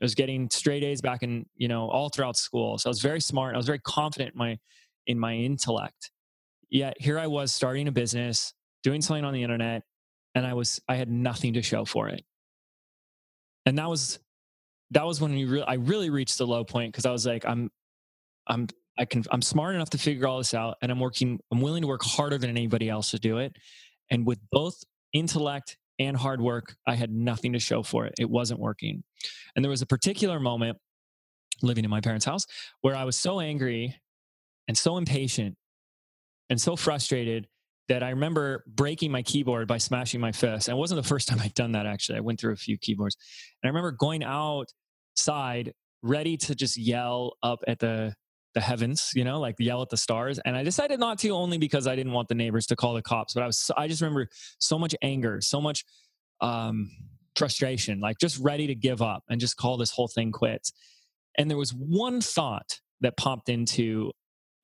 I 0.00 0.04
was 0.04 0.14
getting 0.14 0.50
straight 0.50 0.82
A's 0.84 1.00
back 1.00 1.22
in, 1.22 1.46
you 1.56 1.68
know, 1.68 1.88
all 1.88 2.10
throughout 2.10 2.36
school. 2.36 2.76
So 2.78 2.90
I 2.90 2.90
was 2.90 3.00
very 3.00 3.20
smart. 3.20 3.54
I 3.54 3.56
was 3.56 3.66
very 3.66 3.78
confident 3.78 4.34
in 4.34 4.38
my 4.38 4.58
in 5.06 5.18
my 5.18 5.34
intellect. 5.34 6.10
Yet 6.68 7.00
here 7.00 7.18
I 7.18 7.26
was 7.26 7.52
starting 7.52 7.88
a 7.88 7.92
business, 7.92 8.52
doing 8.82 9.00
something 9.00 9.24
on 9.24 9.32
the 9.32 9.42
internet, 9.42 9.82
and 10.34 10.46
I 10.46 10.54
was 10.54 10.80
I 10.88 10.96
had 10.96 11.10
nothing 11.10 11.54
to 11.54 11.62
show 11.62 11.84
for 11.84 12.08
it. 12.08 12.24
And 13.64 13.78
that 13.78 13.88
was 13.88 14.18
that 14.90 15.04
was 15.04 15.20
when 15.20 15.32
we 15.34 15.44
re- 15.44 15.64
I 15.66 15.74
really 15.74 16.10
reached 16.10 16.38
the 16.38 16.46
low 16.46 16.64
point 16.64 16.92
because 16.92 17.06
I 17.06 17.10
was 17.10 17.26
like, 17.26 17.44
I'm 17.46 17.70
I'm 18.46 18.68
I 18.98 19.04
can 19.04 19.24
I'm 19.30 19.42
smart 19.42 19.74
enough 19.74 19.90
to 19.90 19.98
figure 19.98 20.26
all 20.26 20.38
this 20.38 20.54
out 20.54 20.76
and 20.82 20.90
I'm 20.90 21.00
working 21.00 21.40
I'm 21.52 21.60
willing 21.60 21.82
to 21.82 21.88
work 21.88 22.02
harder 22.02 22.38
than 22.38 22.50
anybody 22.50 22.88
else 22.88 23.10
to 23.12 23.18
do 23.18 23.38
it. 23.38 23.56
And 24.10 24.26
with 24.26 24.38
both 24.50 24.82
intellect 25.12 25.78
and 25.98 26.16
hard 26.16 26.40
work, 26.40 26.76
I 26.86 26.94
had 26.94 27.10
nothing 27.10 27.52
to 27.54 27.58
show 27.58 27.82
for 27.82 28.06
it. 28.06 28.14
It 28.18 28.30
wasn't 28.30 28.60
working. 28.60 29.02
And 29.54 29.64
there 29.64 29.70
was 29.70 29.82
a 29.82 29.86
particular 29.86 30.38
moment 30.38 30.78
living 31.62 31.84
in 31.84 31.90
my 31.90 32.00
parents' 32.00 32.26
house 32.26 32.46
where 32.82 32.94
I 32.94 33.04
was 33.04 33.16
so 33.16 33.40
angry 33.40 33.96
and 34.68 34.76
so 34.76 34.96
impatient 34.96 35.56
and 36.50 36.60
so 36.60 36.76
frustrated 36.76 37.48
that 37.88 38.02
I 38.02 38.10
remember 38.10 38.64
breaking 38.66 39.12
my 39.12 39.22
keyboard 39.22 39.68
by 39.68 39.78
smashing 39.78 40.20
my 40.20 40.32
fist. 40.32 40.68
And 40.68 40.76
it 40.76 40.78
wasn't 40.78 41.02
the 41.02 41.08
first 41.08 41.28
time 41.28 41.40
I'd 41.40 41.54
done 41.54 41.72
that 41.72 41.86
actually. 41.86 42.18
I 42.18 42.20
went 42.20 42.40
through 42.40 42.52
a 42.52 42.56
few 42.56 42.78
keyboards. 42.78 43.16
And 43.62 43.68
I 43.68 43.70
remember 43.70 43.92
going 43.92 44.24
outside 44.24 45.72
ready 46.02 46.36
to 46.36 46.54
just 46.54 46.76
yell 46.76 47.34
up 47.42 47.60
at 47.66 47.78
the 47.78 48.14
the 48.54 48.60
heavens, 48.62 49.10
you 49.14 49.22
know, 49.22 49.38
like 49.38 49.54
yell 49.58 49.82
at 49.82 49.90
the 49.90 49.98
stars. 49.98 50.40
And 50.46 50.56
I 50.56 50.62
decided 50.62 50.98
not 50.98 51.18
to 51.18 51.28
only 51.28 51.58
because 51.58 51.86
I 51.86 51.94
didn't 51.94 52.14
want 52.14 52.28
the 52.28 52.34
neighbors 52.34 52.64
to 52.68 52.76
call 52.76 52.94
the 52.94 53.02
cops. 53.02 53.34
But 53.34 53.42
I 53.42 53.46
was, 53.46 53.70
I 53.76 53.86
just 53.86 54.00
remember 54.00 54.28
so 54.58 54.78
much 54.78 54.94
anger, 55.02 55.40
so 55.42 55.60
much 55.60 55.84
um, 56.40 56.90
frustration, 57.36 58.00
like 58.00 58.16
just 58.18 58.38
ready 58.38 58.66
to 58.66 58.74
give 58.74 59.02
up 59.02 59.24
and 59.28 59.38
just 59.42 59.58
call 59.58 59.76
this 59.76 59.90
whole 59.90 60.08
thing 60.08 60.32
quits. 60.32 60.72
And 61.36 61.50
there 61.50 61.58
was 61.58 61.74
one 61.74 62.22
thought 62.22 62.80
that 63.02 63.18
popped 63.18 63.50
into 63.50 64.12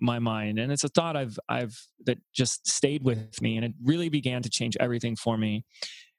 my 0.02 0.18
mind, 0.18 0.58
and 0.58 0.70
it's 0.70 0.84
a 0.84 0.88
thought 0.88 1.16
I've, 1.16 1.38
I've 1.48 1.80
that 2.04 2.18
just 2.34 2.68
stayed 2.68 3.04
with 3.04 3.40
me, 3.40 3.56
and 3.56 3.64
it 3.64 3.72
really 3.82 4.08
began 4.08 4.42
to 4.42 4.50
change 4.50 4.76
everything 4.78 5.16
for 5.16 5.38
me. 5.38 5.64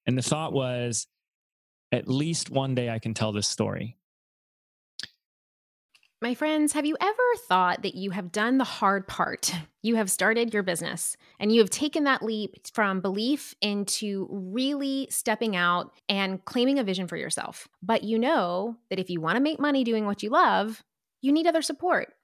And 0.08 0.18
the 0.18 0.24
thought 0.24 0.54
was, 0.54 1.08
at 1.92 2.08
least 2.08 2.50
one 2.50 2.74
day 2.74 2.90
I 2.90 3.00
can 3.00 3.14
tell 3.14 3.32
this 3.32 3.48
story. 3.48 3.98
My 6.24 6.36
friends, 6.36 6.72
have 6.72 6.86
you 6.86 6.96
ever 7.02 7.24
thought 7.50 7.84
that 7.84 7.96
you 7.96 8.12
have 8.12 8.32
done 8.32 8.58
the 8.58 8.64
hard 8.64 9.10
part? 9.10 9.54
You 9.82 9.96
have 9.96 10.10
started 10.10 10.54
your 10.54 10.64
business 10.64 11.18
and 11.38 11.52
you 11.52 11.60
have 11.60 11.70
taken 11.70 12.06
that 12.06 12.24
leap 12.24 12.66
from 12.74 13.02
belief 13.02 13.54
into 13.60 14.30
really 14.32 15.10
stepping 15.12 15.58
out 15.58 15.92
and 16.08 16.44
claiming 16.46 16.80
a 16.80 16.84
vision 16.86 17.08
for 17.08 17.18
yourself. 17.18 17.68
But 17.82 18.06
you 18.06 18.18
know 18.18 18.78
that 18.90 19.00
if 19.00 19.10
you 19.10 19.20
want 19.20 19.36
to 19.36 19.44
make 19.44 19.60
money 19.60 19.84
doing 19.84 20.06
what 20.06 20.24
you 20.24 20.30
love, 20.30 20.82
you 21.22 21.34
need 21.34 21.46
other 21.46 21.62
support. 21.62 22.14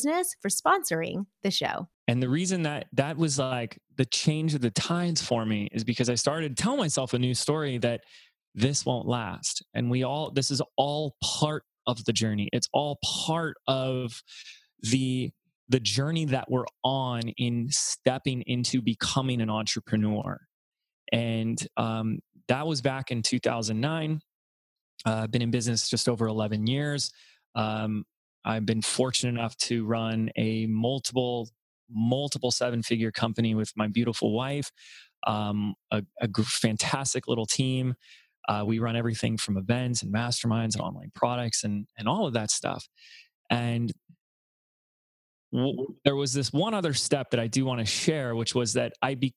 business 0.00 0.34
for 0.40 0.48
sponsoring 0.48 1.26
the 1.42 1.50
show. 1.50 1.88
And 2.08 2.22
the 2.22 2.28
reason 2.28 2.62
that 2.62 2.86
that 2.92 3.16
was 3.16 3.38
like 3.38 3.78
the 3.96 4.04
change 4.04 4.54
of 4.54 4.60
the 4.60 4.70
tides 4.70 5.22
for 5.22 5.44
me 5.44 5.68
is 5.72 5.84
because 5.84 6.08
I 6.08 6.14
started 6.14 6.56
to 6.56 6.62
tell 6.62 6.76
myself 6.76 7.14
a 7.14 7.18
new 7.18 7.34
story 7.34 7.78
that 7.78 8.02
this 8.54 8.84
won't 8.84 9.06
last. 9.06 9.64
And 9.74 9.90
we 9.90 10.02
all, 10.02 10.30
this 10.30 10.50
is 10.50 10.60
all 10.76 11.16
part 11.22 11.64
of 11.86 12.04
the 12.04 12.12
journey. 12.12 12.48
It's 12.52 12.68
all 12.72 12.98
part 13.04 13.56
of 13.66 14.22
the 14.80 15.30
the 15.68 15.78
journey 15.78 16.24
that 16.24 16.50
we're 16.50 16.64
on 16.82 17.20
in 17.36 17.68
stepping 17.70 18.42
into 18.48 18.82
becoming 18.82 19.40
an 19.40 19.48
entrepreneur. 19.48 20.36
And 21.12 21.64
um, 21.76 22.18
that 22.48 22.66
was 22.66 22.82
back 22.82 23.12
in 23.12 23.22
2009. 23.22 24.20
Uh, 25.06 25.10
I've 25.10 25.30
been 25.30 25.42
in 25.42 25.52
business 25.52 25.88
just 25.88 26.08
over 26.08 26.26
11 26.26 26.66
years. 26.66 27.12
Um, 27.54 28.04
I've 28.44 28.66
been 28.66 28.82
fortunate 28.82 29.38
enough 29.38 29.56
to 29.58 29.84
run 29.84 30.30
a 30.36 30.66
multiple, 30.66 31.48
multiple 31.90 32.50
seven 32.50 32.82
figure 32.82 33.10
company 33.10 33.54
with 33.54 33.72
my 33.76 33.88
beautiful 33.88 34.32
wife, 34.32 34.70
um, 35.26 35.74
a, 35.90 36.02
fantastic 36.44 37.28
little 37.28 37.46
team. 37.46 37.94
Uh, 38.48 38.64
we 38.66 38.78
run 38.78 38.96
everything 38.96 39.36
from 39.36 39.56
events 39.56 40.02
and 40.02 40.12
masterminds 40.12 40.74
and 40.74 40.80
online 40.80 41.10
products 41.14 41.62
and, 41.62 41.86
and 41.98 42.08
all 42.08 42.26
of 42.26 42.32
that 42.32 42.50
stuff. 42.50 42.88
And 43.50 43.92
w- 45.52 45.94
there 46.04 46.16
was 46.16 46.32
this 46.32 46.52
one 46.52 46.74
other 46.74 46.94
step 46.94 47.30
that 47.30 47.40
I 47.40 47.46
do 47.46 47.64
want 47.64 47.80
to 47.80 47.86
share, 47.86 48.34
which 48.34 48.54
was 48.54 48.72
that 48.74 48.94
I 49.02 49.14
be- 49.14 49.34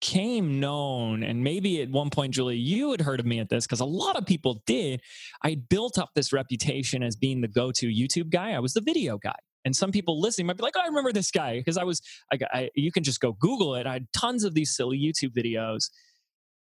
became 0.00 0.60
known, 0.60 1.22
and 1.22 1.42
maybe 1.42 1.80
at 1.80 1.90
one 1.90 2.10
point, 2.10 2.34
Julie, 2.34 2.56
you 2.56 2.90
had 2.90 3.00
heard 3.00 3.20
of 3.20 3.26
me 3.26 3.38
at 3.38 3.48
this 3.48 3.66
because 3.66 3.80
a 3.80 3.86
lot 3.86 4.16
of 4.16 4.26
people 4.26 4.62
did. 4.66 5.00
I 5.42 5.54
built 5.54 5.98
up 5.98 6.10
this 6.14 6.32
reputation 6.32 7.02
as 7.02 7.16
being 7.16 7.40
the 7.40 7.48
go 7.48 7.72
to 7.72 7.86
YouTube 7.86 8.30
guy. 8.30 8.52
I 8.52 8.58
was 8.58 8.74
the 8.74 8.80
video 8.80 9.18
guy. 9.18 9.36
And 9.64 9.74
some 9.74 9.92
people 9.92 10.20
listening 10.20 10.46
might 10.46 10.58
be 10.58 10.62
like, 10.62 10.74
oh, 10.76 10.82
I 10.82 10.88
remember 10.88 11.10
this 11.10 11.30
guy 11.30 11.56
because 11.56 11.78
I 11.78 11.84
was, 11.84 12.02
I, 12.30 12.38
I, 12.52 12.70
you 12.74 12.92
can 12.92 13.02
just 13.02 13.20
go 13.20 13.32
Google 13.32 13.76
it. 13.76 13.86
I 13.86 13.94
had 13.94 14.06
tons 14.12 14.44
of 14.44 14.52
these 14.52 14.76
silly 14.76 14.98
YouTube 14.98 15.32
videos. 15.34 15.88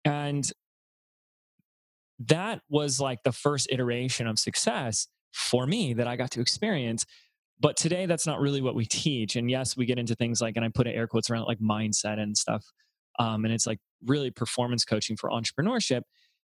And 0.04 0.48
that 2.20 2.60
was 2.68 3.00
like 3.00 3.24
the 3.24 3.32
first 3.32 3.66
iteration 3.72 4.28
of 4.28 4.38
success 4.38 5.08
for 5.32 5.66
me 5.66 5.92
that 5.94 6.06
I 6.06 6.14
got 6.14 6.30
to 6.32 6.40
experience. 6.40 7.04
But 7.58 7.76
today, 7.76 8.06
that's 8.06 8.28
not 8.28 8.40
really 8.40 8.60
what 8.60 8.76
we 8.76 8.84
teach. 8.84 9.34
And 9.34 9.50
yes, 9.50 9.76
we 9.76 9.86
get 9.86 9.98
into 9.98 10.14
things 10.14 10.40
like, 10.40 10.54
and 10.54 10.64
I 10.64 10.68
put 10.68 10.86
air 10.86 11.08
quotes 11.08 11.30
around 11.30 11.42
it, 11.42 11.48
like 11.48 11.58
mindset 11.58 12.20
and 12.20 12.36
stuff 12.36 12.64
um, 13.18 13.44
and 13.44 13.52
it's 13.52 13.66
like 13.66 13.78
really 14.04 14.30
performance 14.30 14.84
coaching 14.84 15.16
for 15.16 15.30
entrepreneurship 15.30 16.02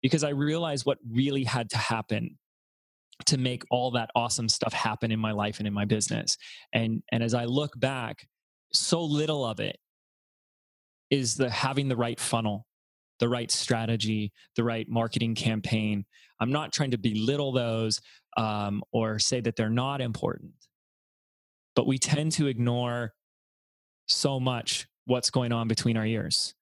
because 0.02 0.24
I 0.24 0.30
realized 0.30 0.86
what 0.86 0.98
really 1.10 1.44
had 1.44 1.70
to 1.72 1.78
happen 1.78 2.38
to 3.26 3.38
make 3.38 3.64
all 3.70 3.92
that 3.92 4.10
awesome 4.16 4.50
stuff 4.50 4.74
happen 4.74 5.12
in 5.12 5.20
my 5.20 5.32
life 5.32 5.60
and 5.60 5.68
in 5.68 5.74
my 5.74 5.86
business. 5.86 6.38
And 6.74 7.04
and 7.12 7.24
as 7.24 7.34
I 7.34 7.46
look 7.46 7.80
back, 7.80 8.28
so 8.74 9.04
little 9.04 9.46
of 9.46 9.60
it 9.60 9.78
is 11.10 11.36
the 11.36 11.50
having 11.50 11.90
the 11.90 11.96
right 11.96 12.20
funnel, 12.20 12.66
the 13.20 13.30
right 13.30 13.52
strategy, 13.52 14.32
the 14.56 14.64
right 14.64 14.88
marketing 14.90 15.36
campaign. 15.36 16.06
I'm 16.40 16.52
not 16.52 16.74
trying 16.74 16.92
to 16.92 16.98
belittle 16.98 17.52
those 17.52 18.02
um, 18.36 18.84
or 18.92 19.20
say 19.20 19.40
that 19.42 19.56
they're 19.56 19.70
not 19.70 20.02
important, 20.02 20.54
but 21.76 21.88
we 21.88 21.98
tend 21.98 22.32
to 22.34 22.48
ignore 22.48 23.14
so 24.08 24.40
much 24.40 24.88
what's 25.06 25.30
going 25.30 25.52
on 25.52 25.68
between 25.68 25.98
our 25.98 26.06
ears 26.06 26.54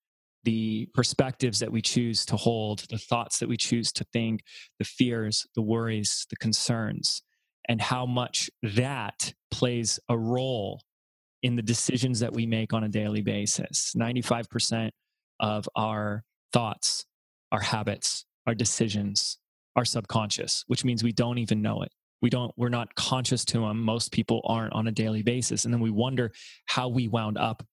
the 0.43 0.87
perspectives 0.93 1.59
that 1.59 1.71
we 1.71 1.81
choose 1.81 2.25
to 2.25 2.35
hold, 2.35 2.85
the 2.89 2.97
thoughts 2.97 3.39
that 3.39 3.49
we 3.49 3.57
choose 3.57 3.91
to 3.93 4.03
think, 4.05 4.41
the 4.79 4.85
fears, 4.85 5.45
the 5.55 5.61
worries, 5.61 6.25
the 6.29 6.35
concerns, 6.37 7.21
and 7.67 7.81
how 7.81 8.05
much 8.05 8.49
that 8.63 9.33
plays 9.51 9.99
a 10.09 10.17
role 10.17 10.81
in 11.43 11.55
the 11.55 11.61
decisions 11.61 12.19
that 12.19 12.33
we 12.33 12.45
make 12.45 12.73
on 12.73 12.83
a 12.83 12.89
daily 12.89 13.21
basis. 13.21 13.93
95% 13.97 14.89
of 15.39 15.67
our 15.75 16.23
thoughts, 16.53 17.05
our 17.51 17.61
habits, 17.61 18.25
our 18.47 18.55
decisions 18.55 19.37
are 19.75 19.85
subconscious, 19.85 20.63
which 20.67 20.83
means 20.83 21.03
we 21.03 21.11
don't 21.11 21.37
even 21.37 21.61
know 21.61 21.81
it. 21.81 21.91
We 22.21 22.29
don't, 22.29 22.51
we're 22.55 22.69
not 22.69 22.93
conscious 22.93 23.43
to 23.45 23.61
them. 23.61 23.81
Most 23.81 24.11
people 24.11 24.41
aren't 24.45 24.73
on 24.73 24.87
a 24.87 24.91
daily 24.91 25.23
basis. 25.23 25.65
And 25.65 25.73
then 25.73 25.81
we 25.81 25.89
wonder 25.89 26.31
how 26.67 26.87
we 26.87 27.07
wound 27.07 27.37
up 27.37 27.63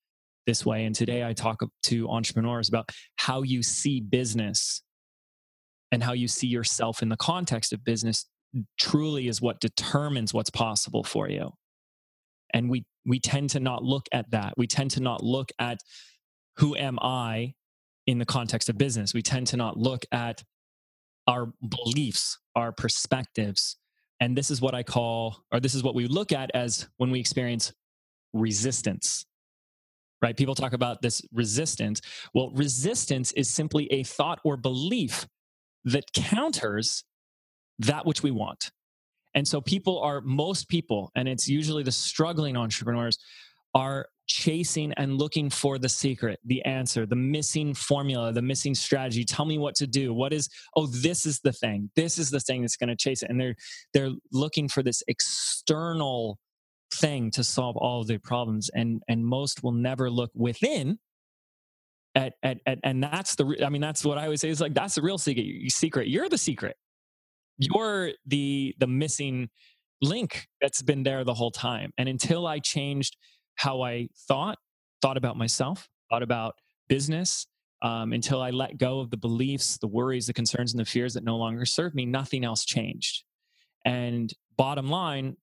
this 0.48 0.64
way. 0.64 0.86
And 0.86 0.94
today 0.94 1.22
I 1.24 1.34
talk 1.34 1.60
to 1.84 2.08
entrepreneurs 2.08 2.70
about 2.70 2.90
how 3.16 3.42
you 3.42 3.62
see 3.62 4.00
business 4.00 4.82
and 5.92 6.02
how 6.02 6.14
you 6.14 6.26
see 6.26 6.46
yourself 6.46 7.02
in 7.02 7.10
the 7.10 7.18
context 7.18 7.74
of 7.74 7.84
business 7.84 8.24
truly 8.80 9.28
is 9.28 9.42
what 9.42 9.60
determines 9.60 10.32
what's 10.32 10.48
possible 10.48 11.04
for 11.04 11.28
you. 11.28 11.50
And 12.54 12.70
we 12.70 12.86
we 13.04 13.20
tend 13.20 13.50
to 13.50 13.60
not 13.60 13.84
look 13.84 14.06
at 14.10 14.30
that. 14.30 14.54
We 14.56 14.66
tend 14.66 14.90
to 14.92 15.00
not 15.00 15.22
look 15.22 15.50
at 15.58 15.80
who 16.56 16.74
am 16.76 16.98
I 17.02 17.52
in 18.06 18.18
the 18.18 18.24
context 18.24 18.70
of 18.70 18.78
business. 18.78 19.12
We 19.12 19.22
tend 19.22 19.48
to 19.48 19.58
not 19.58 19.76
look 19.76 20.06
at 20.12 20.42
our 21.26 21.52
beliefs, 21.68 22.38
our 22.54 22.72
perspectives. 22.72 23.76
And 24.18 24.34
this 24.34 24.50
is 24.50 24.62
what 24.62 24.74
I 24.74 24.82
call, 24.82 25.44
or 25.52 25.60
this 25.60 25.74
is 25.74 25.82
what 25.82 25.94
we 25.94 26.06
look 26.06 26.32
at 26.32 26.50
as 26.54 26.88
when 26.96 27.10
we 27.10 27.20
experience 27.20 27.70
resistance 28.32 29.26
right? 30.22 30.36
People 30.36 30.54
talk 30.54 30.72
about 30.72 31.02
this 31.02 31.22
resistance. 31.32 32.00
Well, 32.34 32.50
resistance 32.50 33.32
is 33.32 33.50
simply 33.50 33.86
a 33.92 34.02
thought 34.02 34.40
or 34.44 34.56
belief 34.56 35.26
that 35.84 36.12
counters 36.12 37.04
that 37.78 38.04
which 38.06 38.22
we 38.22 38.30
want. 38.30 38.70
And 39.34 39.46
so 39.46 39.60
people 39.60 40.00
are, 40.00 40.20
most 40.20 40.68
people, 40.68 41.10
and 41.14 41.28
it's 41.28 41.48
usually 41.48 41.82
the 41.82 41.92
struggling 41.92 42.56
entrepreneurs, 42.56 43.18
are 43.74 44.06
chasing 44.26 44.92
and 44.94 45.18
looking 45.18 45.48
for 45.50 45.78
the 45.78 45.88
secret, 45.88 46.38
the 46.44 46.64
answer, 46.64 47.06
the 47.06 47.16
missing 47.16 47.74
formula, 47.74 48.32
the 48.32 48.42
missing 48.42 48.74
strategy. 48.74 49.24
Tell 49.24 49.44
me 49.44 49.58
what 49.58 49.74
to 49.76 49.86
do. 49.86 50.12
What 50.12 50.32
is, 50.32 50.48
oh, 50.76 50.86
this 50.86 51.24
is 51.26 51.40
the 51.40 51.52
thing. 51.52 51.90
This 51.96 52.18
is 52.18 52.30
the 52.30 52.40
thing 52.40 52.62
that's 52.62 52.76
going 52.76 52.88
to 52.88 52.96
chase 52.96 53.22
it. 53.22 53.30
And 53.30 53.40
they're 53.40 53.54
they're 53.94 54.10
looking 54.32 54.68
for 54.68 54.82
this 54.82 55.02
external 55.08 56.38
thing 56.92 57.30
to 57.30 57.44
solve 57.44 57.76
all 57.76 58.00
of 58.00 58.06
their 58.06 58.18
problems 58.18 58.70
and 58.74 59.02
and 59.08 59.24
most 59.24 59.62
will 59.62 59.72
never 59.72 60.10
look 60.10 60.30
within 60.34 60.98
at, 62.14 62.34
at, 62.42 62.58
at 62.66 62.78
and 62.82 63.02
that's 63.02 63.34
the 63.36 63.62
i 63.64 63.68
mean 63.68 63.80
that's 63.80 64.04
what 64.04 64.18
i 64.18 64.24
always 64.24 64.40
say 64.40 64.48
is 64.48 64.60
like 64.60 64.74
that's 64.74 64.94
the 64.94 65.02
real 65.02 65.18
secret 65.18 65.46
secret. 65.68 66.08
You're 66.08 66.28
the 66.28 66.38
secret. 66.38 66.76
You're 67.58 68.12
the 68.26 68.74
the 68.78 68.86
missing 68.86 69.48
link 70.00 70.46
that's 70.60 70.82
been 70.82 71.02
there 71.02 71.24
the 71.24 71.34
whole 71.34 71.50
time. 71.50 71.92
And 71.98 72.08
until 72.08 72.46
i 72.46 72.58
changed 72.58 73.16
how 73.56 73.82
i 73.82 74.08
thought 74.28 74.58
thought 75.02 75.16
about 75.16 75.36
myself 75.36 75.88
thought 76.10 76.22
about 76.22 76.54
business 76.88 77.46
um, 77.82 78.12
until 78.12 78.40
i 78.40 78.50
let 78.50 78.78
go 78.78 79.00
of 79.00 79.10
the 79.10 79.16
beliefs 79.16 79.78
the 79.78 79.88
worries 79.88 80.26
the 80.26 80.32
concerns 80.32 80.72
and 80.72 80.80
the 80.80 80.84
fears 80.84 81.14
that 81.14 81.24
no 81.24 81.36
longer 81.36 81.64
serve 81.64 81.94
me 81.94 82.06
nothing 82.06 82.44
else 82.44 82.64
changed. 82.64 83.24
And 83.84 84.32
bottom 84.56 84.88
line 84.88 85.36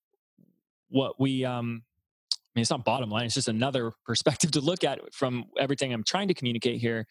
what 0.90 1.20
we 1.20 1.46
um 1.46 1.84
I 2.32 2.60
mean 2.60 2.62
it's 2.62 2.70
not 2.70 2.86
bottom 2.86 3.10
line, 3.10 3.26
it's 3.26 3.36
just 3.36 3.48
another 3.48 3.92
perspective 4.06 4.52
to 4.52 4.62
look 4.62 4.84
at 4.84 5.14
from 5.14 5.46
everything 5.60 5.94
I'm 5.94 6.04
trying 6.04 6.28
to 6.30 6.34
communicate 6.34 6.80
here 6.80 7.06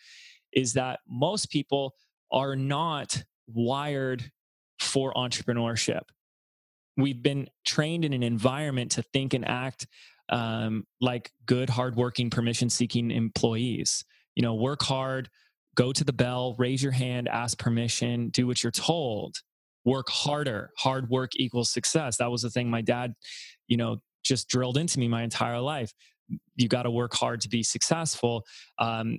is 0.53 0.75
that 0.75 1.01
most 1.09 1.51
people 1.51 1.95
are 2.33 2.57
not 2.57 3.23
wired 3.47 4.31
for 4.81 5.13
entrepreneurship. 5.15 6.03
We've 6.97 7.23
been 7.23 7.49
trained 7.65 8.05
in 8.05 8.13
an 8.13 8.23
environment 8.23 8.93
to 8.93 9.03
think 9.03 9.35
and 9.35 9.47
act 9.47 9.87
um, 10.29 10.87
like 11.01 11.33
good, 11.45 11.69
hardworking, 11.71 12.31
permission 12.31 12.71
seeking 12.71 13.11
employees. 13.11 14.05
You 14.35 14.43
know, 14.43 14.55
work 14.55 14.83
hard, 14.83 15.29
go 15.75 15.93
to 15.93 16.05
the 16.05 16.13
bell, 16.13 16.55
raise 16.59 16.83
your 16.83 16.93
hand, 16.93 17.29
ask 17.29 17.59
permission, 17.59 18.29
do 18.31 18.47
what 18.47 18.63
you're 18.63 18.73
told, 18.73 19.43
work 19.85 20.09
harder. 20.09 20.71
Hard 20.79 21.09
work 21.09 21.33
equals 21.37 21.71
success. 21.71 22.17
That 22.19 22.31
was 22.31 22.43
the 22.43 22.51
thing 22.51 22.71
my 22.71 22.83
dad, 22.83 23.15
you 23.69 23.77
know, 23.77 23.99
just 24.25 24.49
drilled 24.49 24.79
into 24.79 24.99
me 24.99 25.09
my 25.09 25.23
entire 25.23 25.61
life. 25.61 25.93
You 26.57 26.69
got 26.69 26.85
to 26.85 26.91
work 26.91 27.15
hard 27.15 27.43
to 27.43 27.49
be 27.49 27.63
successful. 27.63 28.45
Um, 28.79 29.19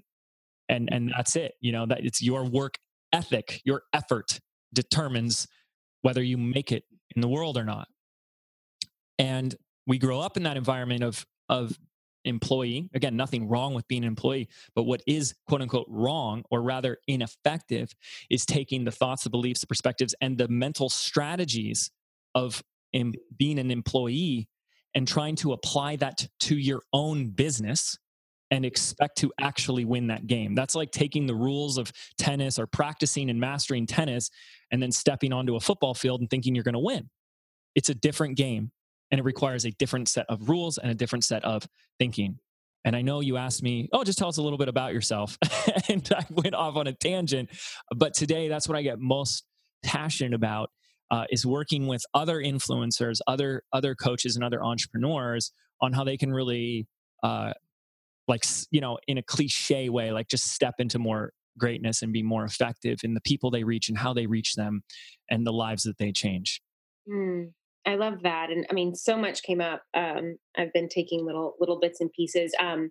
and 0.69 0.89
and 0.91 1.13
that's 1.15 1.35
it 1.35 1.53
you 1.61 1.71
know 1.71 1.85
that 1.85 2.03
it's 2.03 2.21
your 2.21 2.43
work 2.43 2.77
ethic 3.13 3.61
your 3.65 3.83
effort 3.93 4.39
determines 4.73 5.47
whether 6.01 6.23
you 6.23 6.37
make 6.37 6.71
it 6.71 6.83
in 7.15 7.21
the 7.21 7.27
world 7.27 7.57
or 7.57 7.63
not 7.63 7.87
and 9.19 9.55
we 9.87 9.97
grow 9.97 10.19
up 10.19 10.37
in 10.37 10.43
that 10.43 10.57
environment 10.57 11.03
of 11.03 11.25
of 11.49 11.77
employee 12.25 12.89
again 12.93 13.15
nothing 13.15 13.47
wrong 13.47 13.73
with 13.73 13.87
being 13.87 14.03
an 14.03 14.07
employee 14.07 14.49
but 14.75 14.83
what 14.83 15.01
is 15.07 15.33
quote 15.47 15.61
unquote 15.61 15.87
wrong 15.89 16.43
or 16.51 16.61
rather 16.61 16.97
ineffective 17.07 17.93
is 18.29 18.45
taking 18.45 18.83
the 18.83 18.91
thoughts 18.91 19.23
the 19.23 19.29
beliefs 19.29 19.61
the 19.61 19.67
perspectives 19.67 20.13
and 20.21 20.37
the 20.37 20.47
mental 20.47 20.89
strategies 20.89 21.91
of 22.33 22.63
in 22.93 23.13
being 23.37 23.59
an 23.59 23.71
employee 23.71 24.47
and 24.95 25.07
trying 25.07 25.35
to 25.35 25.51
apply 25.53 25.97
that 25.97 26.27
to 26.39 26.57
your 26.57 26.81
own 26.93 27.29
business 27.29 27.97
and 28.51 28.65
expect 28.65 29.17
to 29.17 29.33
actually 29.39 29.83
win 29.83 30.07
that 30.07 30.27
game. 30.27 30.55
That's 30.55 30.75
like 30.75 30.91
taking 30.91 31.25
the 31.25 31.35
rules 31.35 31.77
of 31.77 31.91
tennis 32.17 32.57
or 32.57 32.67
practicing 32.67 33.29
and 33.29 33.39
mastering 33.39 33.85
tennis 33.85 34.29
and 34.71 34.81
then 34.81 34.91
stepping 34.91 35.33
onto 35.33 35.55
a 35.55 35.59
football 35.59 35.93
field 35.93 36.21
and 36.21 36.29
thinking 36.29 36.55
you're 36.55 36.63
going 36.63 36.73
to 36.73 36.79
win. 36.79 37.09
It's 37.75 37.89
a 37.89 37.95
different 37.95 38.37
game 38.37 38.71
and 39.11 39.19
it 39.19 39.23
requires 39.23 39.65
a 39.65 39.71
different 39.71 40.07
set 40.07 40.25
of 40.29 40.49
rules 40.49 40.77
and 40.77 40.91
a 40.91 40.95
different 40.95 41.23
set 41.23 41.43
of 41.43 41.67
thinking. 41.99 42.39
And 42.83 42.95
I 42.95 43.01
know 43.01 43.19
you 43.19 43.37
asked 43.37 43.63
me, 43.63 43.89
oh, 43.93 44.03
just 44.03 44.19
tell 44.19 44.27
us 44.27 44.37
a 44.37 44.43
little 44.43 44.59
bit 44.59 44.67
about 44.67 44.93
yourself. 44.93 45.37
and 45.89 46.07
I 46.15 46.23
went 46.29 46.53
off 46.53 46.75
on 46.75 46.87
a 46.87 46.93
tangent. 46.93 47.49
But 47.95 48.13
today, 48.13 48.47
that's 48.47 48.67
what 48.67 48.77
I 48.77 48.83
get 48.83 48.99
most 48.99 49.43
passionate 49.83 50.33
about 50.33 50.69
uh, 51.09 51.25
is 51.29 51.45
working 51.45 51.87
with 51.87 52.03
other 52.13 52.37
influencers, 52.37 53.19
other 53.27 53.63
other 53.73 53.95
coaches, 53.95 54.35
and 54.35 54.43
other 54.43 54.63
entrepreneurs 54.63 55.51
on 55.81 55.93
how 55.93 56.03
they 56.03 56.17
can 56.17 56.31
really 56.31 56.87
uh, 57.23 57.53
like 58.27 58.43
you 58.71 58.81
know 58.81 58.97
in 59.07 59.17
a 59.17 59.23
cliche 59.23 59.89
way 59.89 60.11
like 60.11 60.27
just 60.27 60.45
step 60.45 60.75
into 60.79 60.99
more 60.99 61.31
greatness 61.57 62.01
and 62.01 62.11
be 62.11 62.23
more 62.23 62.43
effective 62.43 62.99
in 63.03 63.13
the 63.13 63.21
people 63.21 63.49
they 63.49 63.63
reach 63.63 63.87
and 63.87 63.97
how 63.97 64.13
they 64.13 64.25
reach 64.25 64.55
them 64.55 64.83
and 65.29 65.45
the 65.45 65.53
lives 65.53 65.83
that 65.83 65.97
they 65.97 66.11
change 66.11 66.61
mm, 67.09 67.49
i 67.85 67.95
love 67.95 68.21
that 68.23 68.49
and 68.51 68.65
i 68.69 68.73
mean 68.73 68.95
so 68.95 69.17
much 69.17 69.43
came 69.43 69.61
up 69.61 69.83
um, 69.93 70.37
i've 70.57 70.73
been 70.73 70.89
taking 70.89 71.25
little 71.25 71.55
little 71.59 71.79
bits 71.79 72.01
and 72.01 72.11
pieces 72.13 72.53
um, 72.59 72.89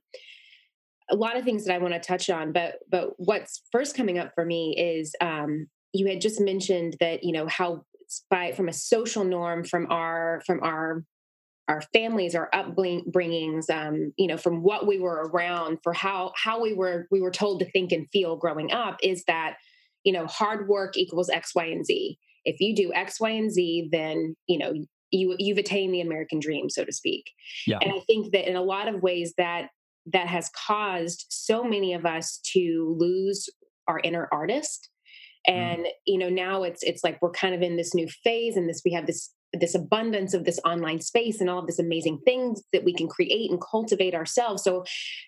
a 1.10 1.16
lot 1.16 1.36
of 1.36 1.44
things 1.44 1.64
that 1.64 1.74
i 1.74 1.78
want 1.78 1.94
to 1.94 2.00
touch 2.00 2.30
on 2.30 2.52
but 2.52 2.76
but 2.90 3.10
what's 3.16 3.62
first 3.72 3.96
coming 3.96 4.18
up 4.18 4.32
for 4.34 4.44
me 4.44 4.74
is 4.76 5.14
um, 5.20 5.66
you 5.92 6.06
had 6.06 6.20
just 6.20 6.40
mentioned 6.40 6.96
that 7.00 7.22
you 7.22 7.32
know 7.32 7.46
how 7.46 7.84
by 8.30 8.52
from 8.52 8.68
a 8.68 8.72
social 8.72 9.24
norm 9.24 9.64
from 9.64 9.90
our 9.90 10.42
from 10.46 10.62
our 10.62 11.04
our 11.68 11.80
families, 11.92 12.34
our 12.34 12.50
upbringings, 12.52 13.70
um, 13.70 14.12
you 14.18 14.26
know, 14.26 14.36
from 14.36 14.62
what 14.62 14.86
we 14.86 14.98
were 14.98 15.30
around, 15.32 15.78
for 15.82 15.92
how 15.92 16.32
how 16.36 16.60
we 16.60 16.74
were 16.74 17.06
we 17.10 17.20
were 17.20 17.30
told 17.30 17.60
to 17.60 17.70
think 17.70 17.92
and 17.92 18.08
feel 18.10 18.36
growing 18.36 18.72
up, 18.72 18.98
is 19.02 19.24
that 19.24 19.56
you 20.04 20.12
know 20.12 20.26
hard 20.26 20.68
work 20.68 20.96
equals 20.96 21.30
X, 21.30 21.54
Y, 21.54 21.64
and 21.64 21.86
Z. 21.86 22.18
If 22.44 22.61
you 22.61 22.74
do 22.74 22.92
X, 22.92 23.20
Y, 23.20 23.30
and 23.30 23.50
Z, 23.50 23.88
then 23.92 24.37
you 24.46 24.59
know 24.59 24.72
you 25.11 25.37
you've 25.38 25.59
attained 25.59 25.94
the 25.94 26.00
American 26.00 26.40
dream, 26.40 26.68
so 26.70 26.85
to 26.85 26.92
speak. 26.92 27.30
Yeah. 27.66 27.78
And 27.80 27.92
I 27.92 28.00
think 28.07 28.33
that 28.33 28.48
in 28.48 28.57
a 28.57 28.62
lot 28.62 28.88
of 28.88 29.02
ways 29.02 29.35
that 29.38 29.68
that 30.12 30.26
has 30.28 30.50
caused 30.66 31.26
so 31.30 31.64
many 31.64 31.94
of 31.94 32.04
us 32.04 32.40
to 32.52 32.96
lose 32.98 33.48
our 33.88 34.00
inner 34.04 34.28
artist 34.33 34.90
mm. 35.48 35.54
and 35.54 35.80
mm. 35.80 35.90
you 36.07 36.18
know 36.18 36.28
now 36.28 36.62
it's 36.62 36.83
it's 36.83 37.02
like 37.02 37.20
we're 37.22 37.30
kind 37.30 37.54
of 37.54 37.62
in 37.62 37.76
this 37.76 37.94
new 37.94 38.09
phase 38.22 38.57
and 38.57 38.68
this 38.68 38.83
we 38.85 38.92
have 38.92 39.07
this 39.07 39.30
this 39.61 39.74
abundance 39.74 40.35
of 40.35 40.44
this 40.44 40.61
online 40.64 41.00
space 41.00 41.40
and 41.40 41.48
all 41.48 41.61
of 41.61 41.66
this 41.66 41.78
amazing 41.78 42.18
things 42.24 42.62
that 42.72 42.85
we 42.85 42.92
can 42.92 43.09
create 43.09 43.50
and 43.50 43.61
cultivate 43.61 44.14
ourselves. 44.14 44.62
So, 44.62 44.85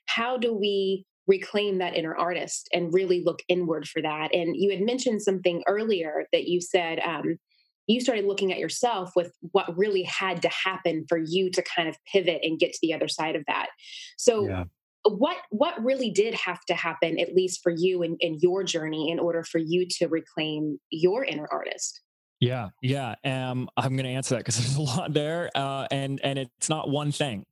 how 0.07 0.37
do 0.37 0.53
we 0.53 1.05
reclaim 1.27 1.79
that 1.79 1.97
inner 1.97 2.15
artist 2.15 2.69
and 2.73 2.93
really 2.93 3.23
look 3.25 3.41
inward 3.49 3.89
for 3.89 4.03
that? 4.03 4.35
And 4.35 4.57
you 4.57 4.71
had 4.71 4.81
mentioned 4.81 5.23
something 5.23 5.63
earlier 5.67 6.27
that 6.33 6.49
you 6.49 6.61
said 6.61 7.01
um, 7.01 7.39
you 7.87 8.01
started 8.01 8.25
looking 8.25 8.53
at 8.53 8.59
yourself 8.59 9.13
with 9.15 9.33
what 9.53 9.77
really 9.77 10.03
had 10.03 10.43
to 10.43 10.49
happen 10.49 11.05
for 11.09 11.19
you 11.19 11.51
to 11.51 11.63
kind 11.63 11.89
of 11.89 11.97
pivot 12.13 12.41
and 12.43 12.59
get 12.59 12.73
to 12.73 12.79
the 12.83 12.93
other 12.93 13.09
side 13.09 13.37
of 13.37 13.45
that. 13.47 13.69
So, 14.17 14.49
yeah. 14.49 14.65
What 15.09 15.37
what 15.51 15.81
really 15.85 16.11
did 16.11 16.35
have 16.35 16.65
to 16.65 16.75
happen, 16.75 17.21
at 17.21 17.33
least 17.33 17.61
for 17.63 17.71
you 17.71 18.03
in, 18.03 18.17
in 18.19 18.41
your 18.43 18.65
journey, 18.65 19.09
in 19.13 19.21
order 19.21 19.45
for 19.45 19.59
you 19.59 19.87
to 19.99 20.09
reclaim 20.09 20.81
your 20.91 21.25
inner 21.25 21.47
artist? 21.49 22.01
Yeah, 22.41 22.71
yeah. 22.83 23.15
Um, 23.25 23.69
I'm 23.77 23.95
going 23.95 24.07
to 24.07 24.11
answer 24.11 24.35
that 24.35 24.41
because 24.41 24.57
there's 24.57 24.75
a 24.75 24.83
lot 24.83 25.13
there, 25.13 25.49
uh, 25.55 25.87
and 25.93 26.21
and 26.25 26.41
it's 26.41 26.69
not 26.69 26.91
one 26.91 27.13
thing. 27.13 27.45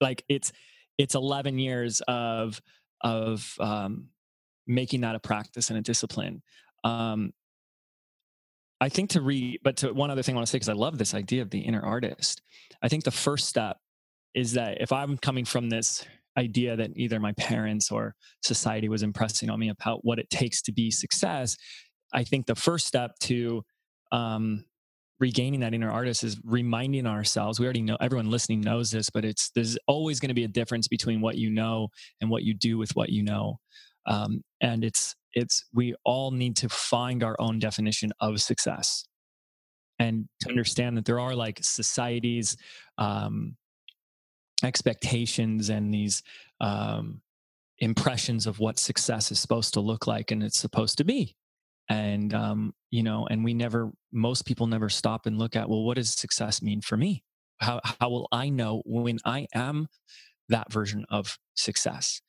Like 0.00 0.24
it's 0.30 0.50
it's 0.96 1.14
11 1.14 1.58
years 1.58 2.00
of 2.08 2.60
of 3.00 3.54
um, 3.60 4.08
making 4.66 5.00
that 5.02 5.14
a 5.14 5.20
practice 5.20 5.70
and 5.70 5.78
a 5.78 5.82
discipline. 5.82 6.42
Um, 6.84 7.32
I 8.80 8.88
think 8.88 9.10
to 9.10 9.20
read, 9.20 9.60
but 9.64 9.78
to 9.78 9.92
one 9.92 10.10
other 10.10 10.22
thing 10.22 10.34
I 10.34 10.36
want 10.36 10.46
to 10.46 10.50
say 10.50 10.56
because 10.56 10.68
I 10.68 10.74
love 10.74 10.98
this 10.98 11.14
idea 11.14 11.42
of 11.42 11.50
the 11.50 11.60
inner 11.60 11.82
artist. 11.82 12.42
I 12.82 12.88
think 12.88 13.04
the 13.04 13.10
first 13.10 13.48
step 13.48 13.78
is 14.34 14.52
that 14.52 14.80
if 14.80 14.92
I'm 14.92 15.18
coming 15.18 15.44
from 15.44 15.68
this 15.68 16.04
idea 16.36 16.76
that 16.76 16.90
either 16.94 17.18
my 17.18 17.32
parents 17.32 17.90
or 17.90 18.14
society 18.42 18.88
was 18.88 19.02
impressing 19.02 19.50
on 19.50 19.58
me 19.58 19.70
about 19.70 20.04
what 20.04 20.20
it 20.20 20.30
takes 20.30 20.62
to 20.62 20.72
be 20.72 20.90
success, 20.90 21.56
I 22.12 22.22
think 22.22 22.46
the 22.46 22.54
first 22.54 22.86
step 22.86 23.18
to 23.22 23.64
um, 24.12 24.64
regaining 25.20 25.60
that 25.60 25.74
inner 25.74 25.90
artist 25.90 26.22
is 26.22 26.38
reminding 26.44 27.06
ourselves 27.06 27.58
we 27.58 27.66
already 27.66 27.82
know 27.82 27.96
everyone 28.00 28.30
listening 28.30 28.60
knows 28.60 28.90
this 28.90 29.10
but 29.10 29.24
it's 29.24 29.50
there's 29.50 29.76
always 29.86 30.20
going 30.20 30.28
to 30.28 30.34
be 30.34 30.44
a 30.44 30.48
difference 30.48 30.88
between 30.88 31.20
what 31.20 31.36
you 31.36 31.50
know 31.50 31.88
and 32.20 32.30
what 32.30 32.42
you 32.42 32.54
do 32.54 32.78
with 32.78 32.94
what 32.94 33.10
you 33.10 33.22
know. 33.22 33.58
Um, 34.06 34.42
and 34.60 34.84
it's 34.84 35.14
it's 35.34 35.64
we 35.74 35.94
all 36.04 36.30
need 36.30 36.56
to 36.56 36.68
find 36.68 37.22
our 37.22 37.36
own 37.38 37.58
definition 37.58 38.10
of 38.20 38.40
success. 38.40 39.04
And 39.98 40.28
to 40.40 40.48
understand 40.48 40.96
that 40.96 41.04
there 41.04 41.20
are 41.20 41.34
like 41.34 41.58
societies 41.62 42.56
um, 42.98 43.56
expectations 44.62 45.68
and 45.68 45.92
these 45.92 46.22
um, 46.60 47.20
impressions 47.78 48.46
of 48.46 48.58
what 48.58 48.78
success 48.78 49.30
is 49.30 49.40
supposed 49.40 49.74
to 49.74 49.80
look 49.80 50.06
like 50.06 50.30
and 50.30 50.42
it's 50.42 50.58
supposed 50.58 50.98
to 50.98 51.04
be 51.04 51.36
and 51.88 52.34
um, 52.34 52.74
you 52.90 53.02
know 53.02 53.26
and 53.30 53.44
we 53.44 53.54
never 53.54 53.90
most 54.12 54.44
people 54.46 54.66
never 54.66 54.88
stop 54.88 55.26
and 55.26 55.38
look 55.38 55.56
at 55.56 55.68
well 55.68 55.84
what 55.84 55.96
does 55.96 56.10
success 56.10 56.62
mean 56.62 56.80
for 56.80 56.96
me? 56.96 57.24
How, 57.60 57.80
how 57.82 58.08
will 58.10 58.28
i 58.32 58.48
know 58.50 58.82
when 58.86 59.18
i 59.24 59.46
am 59.54 59.88
that 60.48 60.72
version 60.72 61.04
of 61.10 61.38
success? 61.54 62.20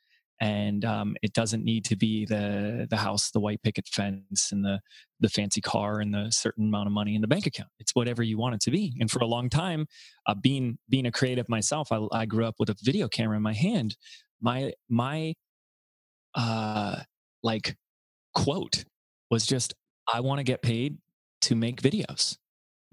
And 0.41 0.85
um, 0.85 1.17
it 1.21 1.33
doesn't 1.33 1.65
need 1.65 1.83
to 1.85 1.97
be 1.97 2.25
the 2.25 2.87
the 2.89 2.95
house 2.97 3.29
the 3.31 3.41
white 3.41 3.61
picket 3.61 3.87
fence 3.89 4.51
and 4.53 4.63
the 4.63 4.79
the 5.19 5.29
fancy 5.29 5.59
car 5.61 5.99
and 5.99 6.13
the 6.13 6.31
certain 6.31 6.67
amount 6.69 6.87
of 6.87 6.93
money 6.93 7.15
in 7.15 7.21
the 7.21 7.27
bank 7.27 7.45
account. 7.45 7.69
It's 7.79 7.93
whatever 7.93 8.23
you 8.23 8.37
want 8.37 8.55
it 8.55 8.61
to 8.61 8.71
be. 8.71 8.95
And 9.01 9.11
for 9.11 9.19
a 9.19 9.25
long 9.27 9.49
time 9.49 9.87
uh, 10.27 10.35
being 10.35 10.77
being 10.87 11.05
a 11.05 11.11
creative 11.11 11.49
myself 11.49 11.91
I, 11.91 11.99
I 12.13 12.25
grew 12.25 12.45
up 12.45 12.55
with 12.59 12.69
a 12.69 12.75
video 12.81 13.09
camera 13.09 13.35
in 13.37 13.43
my 13.43 13.53
hand. 13.53 13.97
My 14.41 14.71
my 14.89 15.33
uh 16.35 17.01
like 17.43 17.75
quote 18.33 18.85
was 19.29 19.45
just 19.45 19.73
I 20.11 20.21
want 20.21 20.39
to 20.39 20.43
get 20.43 20.61
paid 20.61 20.97
to 21.41 21.55
make 21.55 21.81
videos. 21.81 22.37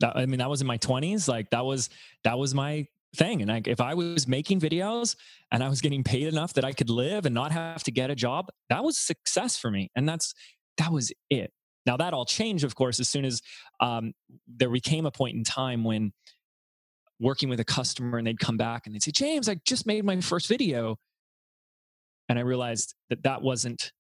That, 0.01 0.17
I 0.17 0.27
mean, 0.27 0.39
that 0.39 0.51
was 0.51 0.61
in 0.61 0.67
my 0.67 0.79
20s. 0.79 1.29
Like 1.29 1.51
that 1.51 1.65
was 1.65 1.89
that 2.25 2.39
was 2.39 2.55
my 2.55 2.87
thing. 3.17 3.43
And 3.43 3.51
I, 3.51 3.63
if 3.65 3.81
I 3.81 3.95
was 3.95 4.29
making 4.29 4.61
videos 4.61 5.17
and 5.51 5.65
I 5.65 5.69
was 5.69 5.81
getting 5.81 6.05
paid 6.05 6.27
enough 6.27 6.53
that 6.55 6.65
I 6.65 6.73
could 6.73 6.91
live 6.91 7.27
and 7.27 7.35
not 7.35 7.53
have 7.53 7.83
to 7.85 7.91
get 7.91 8.11
a 8.11 8.15
job, 8.15 8.49
that 8.69 8.85
was 8.85 8.99
success 8.99 9.57
for 9.57 9.71
me. 9.71 9.91
And 9.97 10.09
that's 10.09 10.35
that 10.79 10.93
was 10.93 11.13
it. 11.31 11.53
Now 11.87 11.97
that 11.97 12.13
all 12.13 12.27
changed, 12.27 12.65
of 12.65 12.75
course, 12.75 13.01
as 13.01 13.09
soon 13.09 13.25
as 13.25 13.41
um, 13.81 14.13
there 14.47 14.69
became 14.69 15.07
a 15.07 15.11
point 15.11 15.37
in 15.37 15.45
time 15.45 15.85
when 15.85 16.13
working 17.19 17.49
with 17.49 17.61
a 17.61 17.65
customer 17.65 18.19
and 18.19 18.27
they'd 18.27 18.39
come 18.39 18.57
back 18.57 18.87
and 18.87 18.95
they'd 18.95 19.03
say, 19.03 19.13
"James, 19.13 19.49
I 19.49 19.57
just 19.65 19.87
made 19.87 20.05
my 20.05 20.21
first 20.21 20.49
video," 20.49 20.99
and 22.29 22.39
I 22.39 22.43
realized 22.43 22.95
that 23.09 23.23
that 23.23 23.41
wasn't 23.41 23.93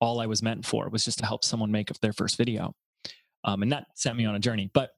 all 0.00 0.20
I 0.20 0.26
was 0.26 0.42
meant 0.42 0.64
for 0.64 0.88
was 0.88 1.04
just 1.04 1.18
to 1.18 1.26
help 1.26 1.44
someone 1.44 1.70
make 1.70 1.88
their 2.00 2.12
first 2.12 2.36
video. 2.36 2.74
Um, 3.44 3.62
and 3.62 3.72
that 3.72 3.86
sent 3.94 4.16
me 4.16 4.26
on 4.26 4.34
a 4.34 4.38
journey. 4.38 4.70
But 4.72 4.90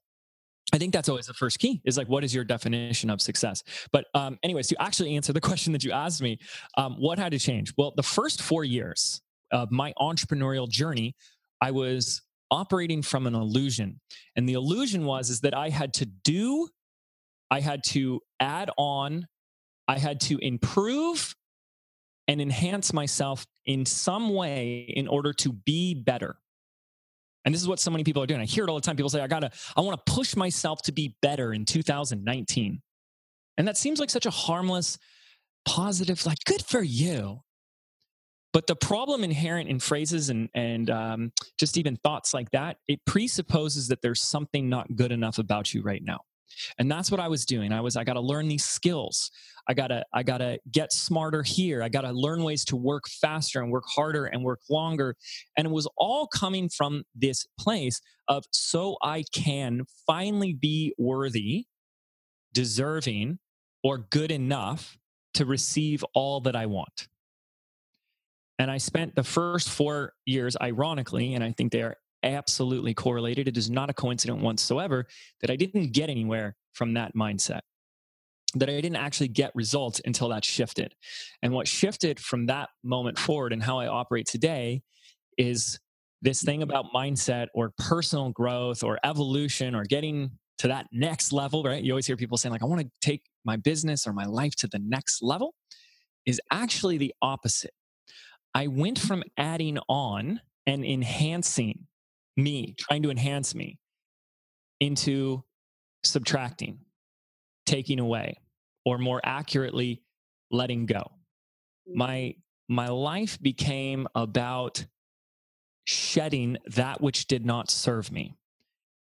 I 0.73 0.79
think 0.79 0.93
that's 0.93 1.09
always 1.09 1.27
the 1.27 1.35
first 1.35 1.59
key 1.59 1.83
is 1.85 1.99
like, 1.99 2.09
what 2.09 2.25
is 2.25 2.35
your 2.35 2.45
definition 2.45 3.11
of 3.11 3.21
success? 3.21 3.63
But, 3.93 4.07
um, 4.15 4.39
anyways, 4.43 4.69
to 4.69 4.83
actually 4.83 5.17
answer 5.17 5.33
the 5.33 5.41
question 5.49 5.73
that 5.75 5.85
you 5.85 5.93
asked 5.93 6.23
me, 6.23 6.39
um, 6.77 6.95
what 6.99 7.19
had 7.19 7.33
to 7.33 7.39
change? 7.39 7.73
Well, 7.77 7.93
the 7.95 8.03
first 8.03 8.41
four 8.41 8.65
years 8.65 9.21
of 9.51 9.71
my 9.71 9.93
entrepreneurial 10.01 10.69
journey, 10.69 11.15
I 11.61 11.73
was 11.73 12.23
operating 12.51 13.03
from 13.03 13.27
an 13.27 13.35
illusion. 13.35 14.01
And 14.37 14.49
the 14.49 14.55
illusion 14.55 15.05
was 15.05 15.31
is 15.31 15.41
that 15.41 15.55
I 15.55 15.69
had 15.69 15.95
to 15.95 16.07
do, 16.07 16.69
I 17.51 17.61
had 17.61 17.83
to 17.89 18.21
add 18.41 18.71
on, 18.79 19.27
I 19.89 19.99
had 19.99 20.21
to 20.23 20.39
improve 20.39 21.35
and 22.33 22.41
enhance 22.41 22.93
myself 22.93 23.47
in 23.65 23.87
some 23.87 24.35
way 24.35 24.81
in 24.89 25.07
order 25.07 25.33
to 25.35 25.53
be 25.53 25.95
better. 25.95 26.37
And 27.45 27.55
this 27.55 27.61
is 27.61 27.69
what 27.69 27.81
so 27.81 27.91
many 27.91 28.05
people 28.05 28.23
are 28.23 28.27
doing. 28.27 28.41
I 28.41 28.45
hear 28.45 28.65
it 28.65 28.71
all 28.71 28.77
the 28.77 28.83
time. 28.83 28.97
People 28.97 29.11
say, 29.11 29.21
I 29.21 29.27
gotta, 29.27 29.51
I 29.77 29.81
wanna 29.83 30.01
push 30.07 30.35
myself 30.35 30.83
to 30.83 30.93
be 30.93 31.17
better 31.23 31.53
in 31.53 31.65
2019. 31.65 32.81
And 33.59 33.69
that 33.69 33.77
seems 33.77 34.01
like 34.01 34.11
such 34.11 34.27
a 34.27 34.31
harmless, 34.31 34.99
positive, 35.65 36.25
like, 36.25 36.39
good 36.47 36.65
for 36.65 36.83
you. 36.83 37.43
But 38.53 38.67
the 38.67 38.77
problem 38.77 39.25
inherent 39.25 39.69
in 39.69 39.79
phrases 39.79 40.31
and, 40.31 40.49
and 40.55 40.91
um, 40.91 41.33
just 41.59 41.77
even 41.79 41.97
thoughts 41.97 42.35
like 42.35 42.51
that, 42.51 42.79
it 42.87 43.01
presupposes 43.07 43.89
that 43.89 44.03
there's 44.03 44.23
something 44.23 44.69
not 44.69 44.95
good 44.95 45.13
enough 45.13 45.39
about 45.39 45.73
you 45.75 45.83
right 45.83 46.03
now 46.03 46.21
and 46.79 46.91
that's 46.91 47.11
what 47.11 47.21
i 47.21 47.29
was 47.29 47.45
doing. 47.45 47.73
I 47.73 47.81
was 47.81 47.97
i 47.97 48.05
got 48.05 48.15
to 48.15 48.21
learn 48.21 48.49
these 48.49 48.65
skills. 48.65 49.31
I 49.69 49.75
got 49.75 49.89
to 49.89 50.05
i 50.13 50.23
got 50.23 50.39
to 50.39 50.59
get 50.71 50.93
smarter 50.93 51.43
here. 51.43 51.83
I 51.83 51.89
got 51.89 52.03
to 52.03 52.13
learn 52.13 52.43
ways 52.43 52.65
to 52.67 52.77
work 52.77 53.05
faster 53.09 53.61
and 53.61 53.71
work 53.71 53.85
harder 53.87 54.27
and 54.27 54.43
work 54.43 54.61
longer. 54.71 55.17
And 55.57 55.67
it 55.67 55.71
was 55.71 55.89
all 55.97 56.27
coming 56.27 56.69
from 56.69 57.05
this 57.15 57.47
place 57.59 58.01
of 58.29 58.45
so 58.51 58.97
i 59.03 59.25
can 59.35 59.83
finally 60.07 60.53
be 60.53 60.95
worthy 60.99 61.67
deserving 62.53 63.39
or 63.83 63.99
good 63.99 64.31
enough 64.31 64.99
to 65.35 65.45
receive 65.45 66.05
all 66.15 66.41
that 66.41 66.57
i 66.57 66.67
want. 66.67 67.09
And 68.59 68.71
I 68.71 68.79
spent 68.79 69.17
the 69.17 69.25
first 69.25 69.69
four 69.69 70.13
years, 70.25 70.57
ironically, 70.61 71.35
and 71.35 71.43
I 71.43 71.53
think 71.53 71.73
they 71.73 71.83
are 71.83 71.97
absolutely 72.23 72.95
correlated. 72.95 73.49
It 73.49 73.57
is 73.57 73.71
not 73.71 73.91
a 73.91 73.95
coincidence 73.95 74.43
whatsoever 74.43 75.07
that 75.41 75.51
I 75.51 75.57
didn't 75.57 75.93
get 75.93 76.11
anywhere 76.11 76.57
from 76.73 76.95
that 76.95 77.15
mindset, 77.15 77.61
that 78.55 78.69
I 78.69 78.81
didn't 78.81 78.97
actually 78.97 79.29
get 79.29 79.53
results 79.55 80.01
until 80.05 80.29
that 80.31 80.45
shifted. 80.45 80.95
And 81.43 81.53
what 81.53 81.69
shifted 81.69 82.19
from 82.21 82.47
that 82.47 82.71
moment 82.83 83.19
forward 83.19 83.53
and 83.53 83.63
how 83.63 83.79
I 83.79 83.87
operate 83.87 84.27
today 84.27 84.83
is 85.39 85.79
this 86.21 86.43
thing 86.43 86.63
about 86.63 86.87
mindset 86.95 87.49
or 87.55 87.73
personal 87.79 88.31
growth 88.31 88.83
or 88.85 88.99
evolution 89.05 89.75
or 89.75 89.85
getting 89.85 90.31
to 90.59 90.69
that 90.69 90.87
next 90.93 91.33
level, 91.33 91.65
right? 91.65 91.83
You 91.83 91.93
always 91.93 92.07
hear 92.07 92.17
people 92.17 92.39
saying, 92.39 92.53
like, 92.53 92.63
I 92.63 92.67
want 92.67 92.81
to 92.83 92.91
take 93.01 93.25
my 93.45 93.57
business 93.57 94.07
or 94.07 94.13
my 94.13 94.27
life 94.27 94.55
to 94.57 94.69
the 94.69 94.79
next 94.79 95.23
level, 95.23 95.55
is 96.25 96.41
actually 96.53 96.99
the 96.99 97.13
opposite. 97.21 97.73
I 98.55 98.69
went 98.69 98.99
from 98.99 99.25
adding 99.37 99.79
on 99.89 100.41
and 100.67 100.85
enhancing 100.85 101.89
me, 102.37 102.75
trying 102.79 103.03
to 103.03 103.11
enhance 103.11 103.55
me, 103.55 103.79
into 104.81 105.45
subtracting, 106.05 106.79
taking 107.67 108.01
away, 108.01 108.39
or 108.85 108.99
more 108.99 109.21
accurately, 109.25 110.03
letting 110.51 110.87
go. 110.87 111.01
Mm-hmm. 111.01 111.99
My 111.99 112.35
my 112.69 112.89
life 112.89 113.41
became 113.41 114.07
about 114.15 114.87
shedding 115.85 116.57
that 116.67 117.01
which 117.01 117.27
did 117.27 117.45
not 117.45 117.71
serve 117.71 118.11
me. 118.11 118.35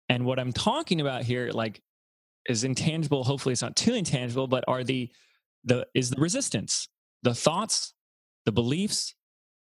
And 0.09 0.25
what 0.25 0.39
I'm 0.39 0.53
talking 0.53 1.01
about 1.01 1.23
here, 1.23 1.49
like, 1.51 1.81
is 2.47 2.63
intangible. 2.63 3.23
Hopefully, 3.23 3.53
it's 3.53 3.61
not 3.61 3.75
too 3.75 3.93
intangible, 3.93 4.47
but 4.47 4.63
are 4.67 4.83
the 4.83 5.09
the 5.63 5.87
is 5.93 6.09
the 6.11 6.21
resistance, 6.21 6.87
the 7.23 7.33
thoughts, 7.33 7.93
the 8.45 8.51
beliefs, 8.51 9.15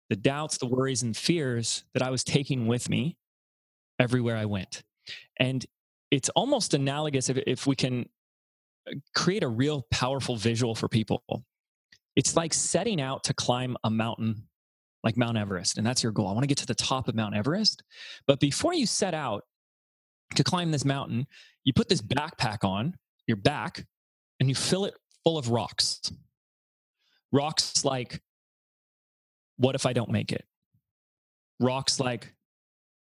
the 0.10 0.16
doubts, 0.16 0.58
the 0.58 0.68
worries, 0.68 1.04
and 1.04 1.16
fears 1.16 1.84
that 1.94 2.02
I 2.02 2.10
was 2.10 2.24
taking 2.24 2.68
with 2.68 2.90
me 2.90 3.18
everywhere 4.02 4.36
I 4.36 4.46
went. 4.46 4.84
And 5.40 5.66
it's 6.10 6.30
almost 6.30 6.74
analogous 6.74 7.30
if, 7.30 7.38
if 7.48 7.68
we 7.68 7.76
can 7.76 8.10
uh, 8.90 8.96
create 9.16 9.44
a 9.44 9.48
real 9.48 9.86
powerful 9.92 10.36
visual 10.36 10.76
for 10.76 10.90
people. 10.90 11.24
It's 12.16 12.36
like 12.36 12.54
setting 12.54 13.00
out 13.00 13.24
to 13.26 13.34
climb 13.34 13.78
a 13.84 13.90
mountain 13.90 14.48
like 15.04 15.18
Mount 15.18 15.38
Everest, 15.38 15.78
and 15.78 15.88
that's 15.88 16.04
your 16.04 16.12
goal. 16.12 16.28
I 16.28 16.34
want 16.34 16.44
to 16.44 16.48
get 16.48 16.58
to 16.60 16.66
the 16.66 16.76
top 16.76 17.08
of 17.08 17.16
Mount 17.16 17.36
Everest. 17.36 17.82
But 18.28 18.40
before 18.40 18.74
you 18.74 18.86
set 18.86 19.14
out 19.14 19.44
to 20.36 20.44
climb 20.44 20.72
this 20.72 20.86
mountain, 20.86 21.26
you 21.64 21.74
put 21.74 21.90
this 21.90 22.02
backpack 22.02 22.64
on 22.64 22.96
your 23.28 23.38
back 23.38 23.86
and 24.40 24.50
you 24.50 24.56
fill 24.56 24.86
it 24.86 24.94
full 25.24 25.38
of 25.38 25.50
rocks. 25.50 26.12
Rocks 27.32 27.86
like, 27.86 28.22
what 29.58 29.76
if 29.76 29.86
I 29.86 29.94
don't 29.94 30.12
make 30.12 30.32
it? 30.32 30.44
Rocks 31.60 32.00
like, 32.00 32.34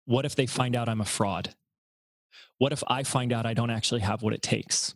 what 0.09 0.25
if 0.25 0.35
they 0.35 0.47
find 0.47 0.75
out 0.75 0.89
I'm 0.89 1.01
a 1.01 1.05
fraud? 1.05 1.53
What 2.57 2.73
if 2.73 2.83
I 2.87 3.03
find 3.03 3.31
out 3.31 3.45
I 3.45 3.53
don't 3.53 3.69
actually 3.69 4.01
have 4.01 4.23
what 4.23 4.33
it 4.33 4.41
takes? 4.41 4.95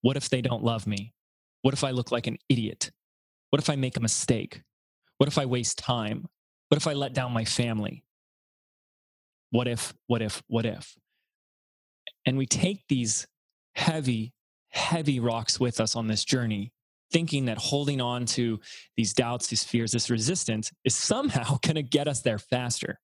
What 0.00 0.16
if 0.16 0.30
they 0.30 0.40
don't 0.40 0.64
love 0.64 0.86
me? 0.86 1.12
What 1.60 1.74
if 1.74 1.84
I 1.84 1.90
look 1.90 2.10
like 2.10 2.26
an 2.26 2.38
idiot? 2.48 2.92
What 3.50 3.60
if 3.60 3.68
I 3.68 3.76
make 3.76 3.94
a 3.94 4.00
mistake? 4.00 4.62
What 5.18 5.28
if 5.28 5.36
I 5.36 5.44
waste 5.44 5.76
time? 5.76 6.24
What 6.70 6.78
if 6.78 6.86
I 6.86 6.94
let 6.94 7.12
down 7.12 7.32
my 7.32 7.44
family? 7.44 8.04
What 9.50 9.68
if, 9.68 9.92
what 10.06 10.22
if, 10.22 10.42
what 10.46 10.64
if? 10.64 10.96
And 12.24 12.38
we 12.38 12.46
take 12.46 12.84
these 12.88 13.26
heavy, 13.74 14.32
heavy 14.70 15.20
rocks 15.20 15.60
with 15.60 15.78
us 15.78 15.94
on 15.94 16.06
this 16.06 16.24
journey, 16.24 16.72
thinking 17.12 17.44
that 17.44 17.58
holding 17.58 18.00
on 18.00 18.24
to 18.24 18.60
these 18.96 19.12
doubts, 19.12 19.48
these 19.48 19.62
fears, 19.62 19.92
this 19.92 20.08
resistance 20.08 20.72
is 20.86 20.96
somehow 20.96 21.58
going 21.62 21.76
to 21.76 21.82
get 21.82 22.08
us 22.08 22.22
there 22.22 22.38
faster. 22.38 22.98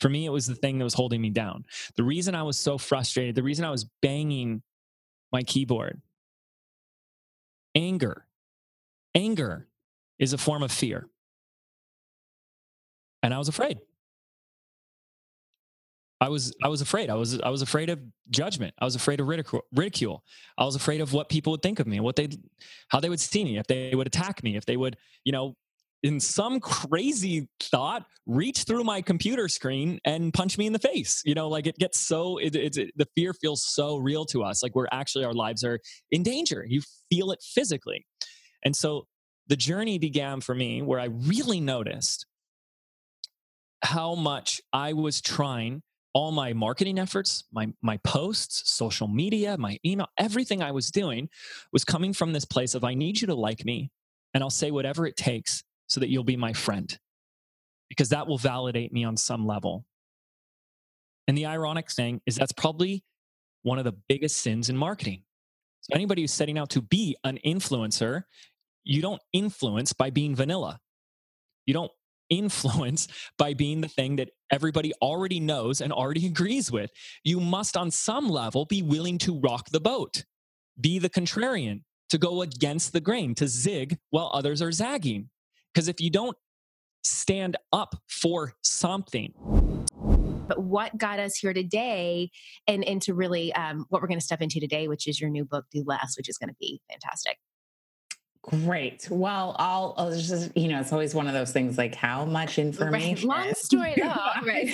For 0.00 0.08
me, 0.08 0.24
it 0.26 0.30
was 0.30 0.46
the 0.46 0.54
thing 0.54 0.78
that 0.78 0.84
was 0.84 0.94
holding 0.94 1.20
me 1.20 1.30
down. 1.30 1.64
The 1.96 2.04
reason 2.04 2.34
I 2.34 2.42
was 2.42 2.58
so 2.58 2.78
frustrated, 2.78 3.34
the 3.34 3.42
reason 3.42 3.64
I 3.64 3.70
was 3.70 3.84
banging 4.02 4.62
my 5.32 5.42
keyboard, 5.42 6.00
anger. 7.74 8.26
Anger 9.14 9.68
is 10.18 10.32
a 10.32 10.38
form 10.38 10.62
of 10.62 10.72
fear. 10.72 11.08
And 13.22 13.34
I 13.34 13.38
was 13.38 13.48
afraid. 13.48 13.78
I 16.22 16.28
was 16.28 16.54
I 16.62 16.68
was 16.68 16.82
afraid. 16.82 17.08
I 17.08 17.14
was 17.14 17.40
I 17.40 17.48
was 17.48 17.62
afraid 17.62 17.88
of 17.88 17.98
judgment. 18.28 18.74
I 18.78 18.84
was 18.84 18.94
afraid 18.94 19.20
of 19.20 19.28
ridicule. 19.28 19.62
Ridicule. 19.74 20.22
I 20.58 20.64
was 20.64 20.76
afraid 20.76 21.00
of 21.00 21.12
what 21.14 21.30
people 21.30 21.50
would 21.52 21.62
think 21.62 21.80
of 21.80 21.86
me, 21.86 21.98
what 22.00 22.16
they 22.16 22.28
how 22.88 23.00
they 23.00 23.08
would 23.08 23.20
see 23.20 23.42
me, 23.42 23.58
if 23.58 23.66
they 23.66 23.94
would 23.94 24.06
attack 24.06 24.42
me, 24.42 24.56
if 24.56 24.66
they 24.66 24.76
would, 24.76 24.98
you 25.24 25.32
know, 25.32 25.56
in 26.02 26.18
some 26.18 26.60
crazy 26.60 27.48
thought 27.60 28.06
reach 28.26 28.62
through 28.62 28.84
my 28.84 29.02
computer 29.02 29.48
screen 29.48 29.98
and 30.04 30.32
punch 30.32 30.56
me 30.56 30.66
in 30.66 30.72
the 30.72 30.78
face 30.78 31.22
you 31.24 31.34
know 31.34 31.48
like 31.48 31.66
it 31.66 31.76
gets 31.78 31.98
so 31.98 32.38
it, 32.38 32.54
it, 32.56 32.76
it, 32.76 32.90
the 32.96 33.06
fear 33.14 33.32
feels 33.32 33.62
so 33.62 33.96
real 33.96 34.24
to 34.24 34.42
us 34.42 34.62
like 34.62 34.74
we're 34.74 34.86
actually 34.92 35.24
our 35.24 35.34
lives 35.34 35.64
are 35.64 35.78
in 36.10 36.22
danger. 36.22 36.64
You 36.66 36.82
feel 37.10 37.32
it 37.32 37.42
physically. 37.42 38.06
And 38.64 38.74
so 38.76 39.06
the 39.48 39.56
journey 39.56 39.98
began 39.98 40.40
for 40.40 40.54
me 40.54 40.80
where 40.80 41.00
i 41.00 41.06
really 41.06 41.60
noticed 41.60 42.24
how 43.82 44.14
much 44.14 44.60
i 44.72 44.92
was 44.92 45.20
trying 45.20 45.82
all 46.14 46.30
my 46.30 46.52
marketing 46.52 46.98
efforts 46.98 47.44
my 47.52 47.66
my 47.82 47.96
posts 47.98 48.70
social 48.70 49.08
media 49.08 49.56
my 49.58 49.76
email 49.84 50.06
everything 50.18 50.62
i 50.62 50.70
was 50.70 50.90
doing 50.90 51.28
was 51.72 51.84
coming 51.84 52.12
from 52.12 52.32
this 52.32 52.44
place 52.44 52.74
of 52.76 52.84
i 52.84 52.94
need 52.94 53.20
you 53.20 53.26
to 53.26 53.34
like 53.34 53.64
me 53.64 53.90
and 54.34 54.42
i'll 54.44 54.50
say 54.50 54.70
whatever 54.70 55.04
it 55.04 55.16
takes 55.16 55.64
so 55.90 56.00
that 56.00 56.08
you'll 56.08 56.24
be 56.24 56.36
my 56.36 56.52
friend 56.52 56.98
because 57.88 58.08
that 58.10 58.26
will 58.26 58.38
validate 58.38 58.92
me 58.92 59.04
on 59.04 59.16
some 59.16 59.44
level. 59.44 59.84
And 61.28 61.36
the 61.36 61.46
ironic 61.46 61.90
thing 61.90 62.20
is 62.24 62.36
that's 62.36 62.52
probably 62.52 63.04
one 63.62 63.78
of 63.78 63.84
the 63.84 63.96
biggest 64.08 64.36
sins 64.38 64.70
in 64.70 64.76
marketing. 64.76 65.24
So 65.82 65.94
anybody 65.94 66.22
who's 66.22 66.32
setting 66.32 66.58
out 66.58 66.70
to 66.70 66.80
be 66.80 67.16
an 67.24 67.38
influencer, 67.44 68.22
you 68.84 69.02
don't 69.02 69.20
influence 69.32 69.92
by 69.92 70.10
being 70.10 70.34
vanilla. 70.34 70.78
You 71.66 71.74
don't 71.74 71.92
influence 72.30 73.08
by 73.38 73.54
being 73.54 73.80
the 73.80 73.88
thing 73.88 74.16
that 74.16 74.30
everybody 74.50 74.92
already 75.02 75.40
knows 75.40 75.80
and 75.80 75.92
already 75.92 76.26
agrees 76.34 76.70
with. 76.70 76.90
You 77.24 77.40
must, 77.40 77.76
on 77.76 77.90
some 77.90 78.28
level, 78.28 78.64
be 78.64 78.82
willing 78.82 79.18
to 79.18 79.40
rock 79.40 79.70
the 79.70 79.80
boat, 79.80 80.24
be 80.80 81.00
the 81.00 81.10
contrarian, 81.10 81.82
to 82.10 82.18
go 82.18 82.42
against 82.42 82.92
the 82.92 83.00
grain, 83.00 83.34
to 83.36 83.48
zig 83.48 83.98
while 84.10 84.30
others 84.32 84.62
are 84.62 84.72
zagging. 84.72 85.28
Because 85.72 85.88
if 85.88 86.00
you 86.00 86.10
don't 86.10 86.36
stand 87.02 87.56
up 87.72 87.94
for 88.08 88.54
something, 88.62 89.32
but 90.50 90.62
what 90.64 90.98
got 90.98 91.20
us 91.20 91.36
here 91.36 91.52
today 91.52 92.30
and 92.66 92.82
into 92.82 93.14
really 93.14 93.52
um, 93.54 93.86
what 93.88 94.02
we're 94.02 94.08
going 94.08 94.18
to 94.18 94.24
step 94.24 94.42
into 94.42 94.58
today 94.58 94.88
which 94.88 95.06
is 95.06 95.20
your 95.20 95.30
new 95.30 95.44
book 95.44 95.64
do 95.70 95.84
less 95.86 96.14
which 96.16 96.28
is 96.28 96.38
going 96.38 96.48
to 96.48 96.56
be 96.58 96.80
fantastic 96.90 97.38
Great. 98.42 99.06
Well, 99.10 99.54
I'll, 99.58 99.94
I'll, 99.98 100.10
just, 100.12 100.56
you 100.56 100.68
know, 100.68 100.80
it's 100.80 100.94
always 100.94 101.14
one 101.14 101.26
of 101.26 101.34
those 101.34 101.52
things 101.52 101.76
like 101.76 101.94
how 101.94 102.24
much 102.24 102.58
information. 102.58 103.28
Right. 103.28 103.44
Long 103.44 103.54
story. 103.54 103.94
oh, 104.02 104.30
right. 104.46 104.66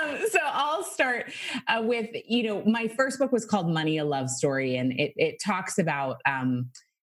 um, 0.00 0.16
so 0.30 0.38
I'll 0.44 0.84
start 0.84 1.32
uh, 1.66 1.82
with, 1.82 2.08
you 2.28 2.44
know, 2.44 2.62
my 2.64 2.86
first 2.86 3.18
book 3.18 3.32
was 3.32 3.44
called 3.44 3.68
Money, 3.68 3.98
a 3.98 4.04
Love 4.04 4.30
Story, 4.30 4.76
and 4.76 4.92
it, 4.92 5.12
it 5.16 5.40
talks 5.44 5.78
about 5.78 6.20
um, 6.24 6.70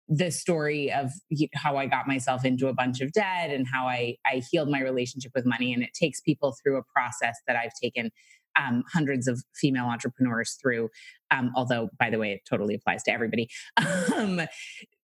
the 0.08 0.32
story 0.32 0.92
of 0.92 1.12
how 1.54 1.78
I 1.78 1.86
got 1.86 2.08
myself 2.08 2.44
into 2.44 2.68
a 2.68 2.74
bunch 2.74 3.02
of 3.02 3.12
debt 3.14 3.52
and 3.52 3.66
how 3.72 3.86
I, 3.86 4.18
I 4.26 4.42
healed 4.52 4.70
my 4.70 4.82
relationship 4.82 5.32
with 5.34 5.46
money. 5.46 5.74
And 5.74 5.84
it 5.84 5.92
takes 5.94 6.20
people 6.20 6.56
through 6.62 6.78
a 6.78 6.84
process 6.94 7.38
that 7.48 7.56
I've 7.56 7.74
taken 7.82 8.12
um, 8.60 8.84
hundreds 8.92 9.28
of 9.28 9.42
female 9.56 9.86
entrepreneurs 9.86 10.58
through. 10.62 10.90
Um, 11.30 11.52
although, 11.56 11.90
by 11.98 12.10
the 12.10 12.18
way, 12.18 12.34
it 12.34 12.42
totally 12.50 12.76
applies 12.76 13.04
to 13.04 13.12
everybody. 13.12 13.50
Um, 14.16 14.42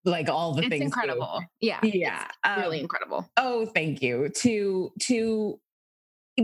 like 0.04 0.30
all 0.30 0.54
the 0.54 0.62
it's 0.62 0.70
things. 0.70 0.84
Incredible. 0.84 1.42
Yeah. 1.62 1.80
Yeah. 1.84 2.28
really 2.58 2.78
um, 2.78 2.84
incredible. 2.84 3.30
Oh, 3.38 3.66
thank 3.66 4.02
you. 4.02 4.30
To 4.30 4.92
to 5.02 5.60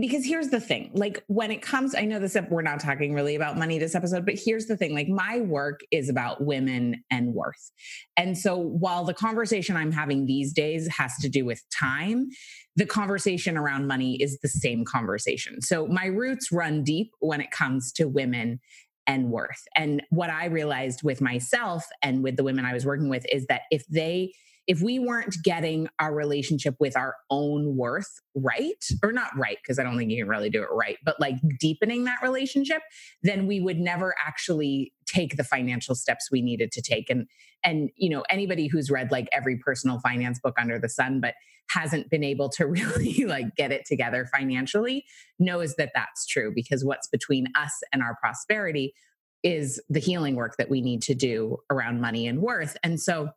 because 0.00 0.24
here's 0.24 0.48
the 0.48 0.60
thing 0.60 0.90
like 0.94 1.22
when 1.26 1.50
it 1.50 1.60
comes 1.60 1.94
i 1.94 2.04
know 2.04 2.18
this 2.18 2.36
we're 2.50 2.62
not 2.62 2.80
talking 2.80 3.12
really 3.12 3.34
about 3.34 3.58
money 3.58 3.78
this 3.78 3.94
episode 3.94 4.24
but 4.24 4.34
here's 4.42 4.66
the 4.66 4.76
thing 4.76 4.94
like 4.94 5.08
my 5.08 5.40
work 5.40 5.80
is 5.90 6.08
about 6.08 6.42
women 6.42 7.02
and 7.10 7.34
worth. 7.34 7.70
And 8.16 8.36
so 8.38 8.56
while 8.56 9.04
the 9.04 9.14
conversation 9.14 9.76
i'm 9.76 9.92
having 9.92 10.26
these 10.26 10.52
days 10.52 10.88
has 10.88 11.14
to 11.20 11.28
do 11.28 11.44
with 11.44 11.62
time 11.70 12.28
the 12.76 12.86
conversation 12.86 13.58
around 13.58 13.86
money 13.86 14.16
is 14.22 14.38
the 14.40 14.48
same 14.48 14.82
conversation. 14.86 15.60
So 15.60 15.86
my 15.88 16.06
roots 16.06 16.50
run 16.50 16.84
deep 16.84 17.10
when 17.20 17.42
it 17.42 17.50
comes 17.50 17.92
to 17.92 18.08
women 18.08 18.60
and 19.06 19.30
worth. 19.30 19.62
And 19.76 20.02
what 20.10 20.30
i 20.30 20.46
realized 20.46 21.02
with 21.02 21.20
myself 21.20 21.84
and 22.02 22.22
with 22.22 22.36
the 22.36 22.44
women 22.44 22.64
i 22.64 22.72
was 22.72 22.86
working 22.86 23.10
with 23.10 23.26
is 23.30 23.46
that 23.46 23.62
if 23.70 23.84
they 23.88 24.32
if 24.66 24.80
we 24.80 24.98
weren't 24.98 25.36
getting 25.42 25.88
our 25.98 26.14
relationship 26.14 26.76
with 26.78 26.96
our 26.96 27.16
own 27.30 27.76
worth 27.76 28.20
right, 28.34 28.84
or 29.02 29.12
not 29.12 29.36
right, 29.36 29.58
because 29.62 29.78
I 29.78 29.82
don't 29.82 29.96
think 29.96 30.10
you 30.10 30.22
can 30.22 30.28
really 30.28 30.50
do 30.50 30.62
it 30.62 30.68
right, 30.70 30.98
but 31.04 31.18
like 31.20 31.34
deepening 31.58 32.04
that 32.04 32.22
relationship, 32.22 32.82
then 33.22 33.46
we 33.46 33.60
would 33.60 33.78
never 33.78 34.14
actually 34.24 34.92
take 35.06 35.36
the 35.36 35.44
financial 35.44 35.94
steps 35.94 36.30
we 36.30 36.42
needed 36.42 36.70
to 36.72 36.82
take. 36.82 37.10
And 37.10 37.26
and 37.64 37.90
you 37.96 38.08
know, 38.08 38.22
anybody 38.30 38.66
who's 38.68 38.90
read 38.90 39.10
like 39.10 39.28
every 39.32 39.56
personal 39.58 39.98
finance 40.00 40.38
book 40.38 40.54
under 40.58 40.78
the 40.78 40.88
sun, 40.88 41.20
but 41.20 41.34
hasn't 41.70 42.10
been 42.10 42.24
able 42.24 42.48
to 42.50 42.66
really 42.66 43.24
like 43.24 43.54
get 43.56 43.72
it 43.72 43.84
together 43.86 44.26
financially 44.26 45.04
knows 45.38 45.74
that 45.76 45.90
that's 45.94 46.26
true 46.26 46.52
because 46.54 46.84
what's 46.84 47.08
between 47.08 47.46
us 47.58 47.80
and 47.92 48.02
our 48.02 48.16
prosperity 48.20 48.94
is 49.42 49.82
the 49.88 49.98
healing 49.98 50.36
work 50.36 50.56
that 50.56 50.70
we 50.70 50.80
need 50.80 51.02
to 51.02 51.14
do 51.14 51.58
around 51.68 52.00
money 52.00 52.28
and 52.28 52.40
worth. 52.40 52.76
And 52.84 53.00
so 53.00 53.30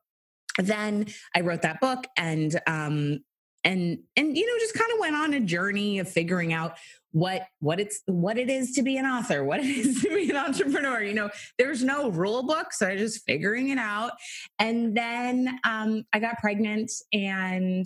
then 0.58 1.08
I 1.36 1.42
wrote 1.42 1.62
that 1.64 1.80
book 1.80 2.06
and 2.18 2.60
um 2.68 3.20
and 3.64 4.00
and 4.16 4.38
you 4.38 4.46
know 4.46 4.60
just 4.60 4.76
kind 4.76 4.92
of 4.94 5.00
went 5.00 5.16
on 5.16 5.34
a 5.34 5.40
journey 5.40 6.00
of 6.00 6.10
figuring 6.10 6.54
out 6.54 6.78
what 7.12 7.48
what 7.60 7.80
it's 7.80 8.02
what 8.06 8.38
it 8.38 8.50
is 8.50 8.74
to 8.74 8.84
be 8.84 8.98
an 8.98 9.06
author 9.06 9.44
what 9.44 9.60
it 9.60 9.66
is 9.78 10.02
to 10.02 10.10
be 10.10 10.30
an 10.30 10.36
entrepreneur 10.36 11.02
you 11.02 11.14
know? 11.14 11.30
There's 11.58 11.84
no 11.84 12.10
rule 12.10 12.44
book 12.44 12.72
so 12.72 12.88
i 12.88 12.96
just 12.96 13.26
figuring 13.26 13.70
it 13.70 13.80
out. 13.80 14.12
And 14.60 14.96
then 14.96 15.60
um, 15.64 16.04
i 16.14 16.20
got 16.20 16.38
pregnant 16.38 16.92
and 17.12 17.86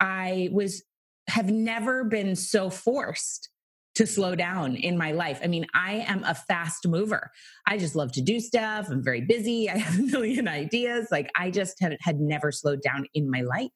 i 0.00 0.48
was 0.52 0.82
have 1.28 1.50
never 1.50 2.04
been 2.04 2.36
so 2.36 2.70
forced 2.70 3.48
to 3.96 4.06
slow 4.06 4.34
down 4.34 4.76
in 4.76 4.96
my 4.96 5.12
life. 5.12 5.40
I 5.42 5.46
mean, 5.46 5.66
I 5.74 6.04
am 6.06 6.22
a 6.24 6.34
fast 6.34 6.86
mover. 6.86 7.30
I 7.66 7.78
just 7.78 7.96
love 7.96 8.12
to 8.12 8.22
do 8.22 8.40
stuff. 8.40 8.88
I'm 8.90 9.02
very 9.02 9.22
busy. 9.22 9.68
I 9.70 9.78
have 9.78 9.98
a 9.98 10.02
million 10.02 10.48
ideas. 10.48 11.08
Like 11.10 11.30
I 11.34 11.50
just 11.50 11.80
had, 11.80 11.96
had 12.00 12.20
never 12.20 12.52
slowed 12.52 12.82
down 12.82 13.06
in 13.14 13.30
my 13.30 13.40
life. 13.40 13.70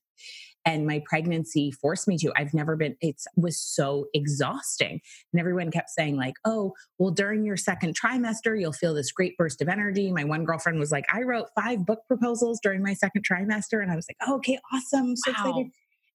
And 0.66 0.86
my 0.86 1.02
pregnancy 1.06 1.70
forced 1.70 2.06
me 2.06 2.18
to. 2.18 2.32
I've 2.36 2.52
never 2.52 2.76
been, 2.76 2.94
it 3.00 3.16
was 3.34 3.58
so 3.58 4.08
exhausting. 4.12 5.00
And 5.32 5.40
everyone 5.40 5.70
kept 5.70 5.88
saying, 5.88 6.18
like, 6.18 6.34
oh, 6.44 6.74
well, 6.98 7.10
during 7.10 7.46
your 7.46 7.56
second 7.56 7.98
trimester, 7.98 8.60
you'll 8.60 8.72
feel 8.72 8.92
this 8.92 9.10
great 9.10 9.38
burst 9.38 9.62
of 9.62 9.68
energy. 9.68 10.12
My 10.12 10.24
one 10.24 10.44
girlfriend 10.44 10.78
was 10.78 10.92
like, 10.92 11.06
I 11.10 11.22
wrote 11.22 11.46
five 11.58 11.86
book 11.86 12.00
proposals 12.06 12.60
during 12.62 12.82
my 12.82 12.92
second 12.92 13.24
trimester. 13.24 13.82
And 13.82 13.90
I 13.90 13.96
was 13.96 14.06
like, 14.06 14.18
oh, 14.26 14.36
okay, 14.36 14.58
awesome. 14.70 15.16
So 15.16 15.32
wow. 15.32 15.36
excited. 15.38 15.70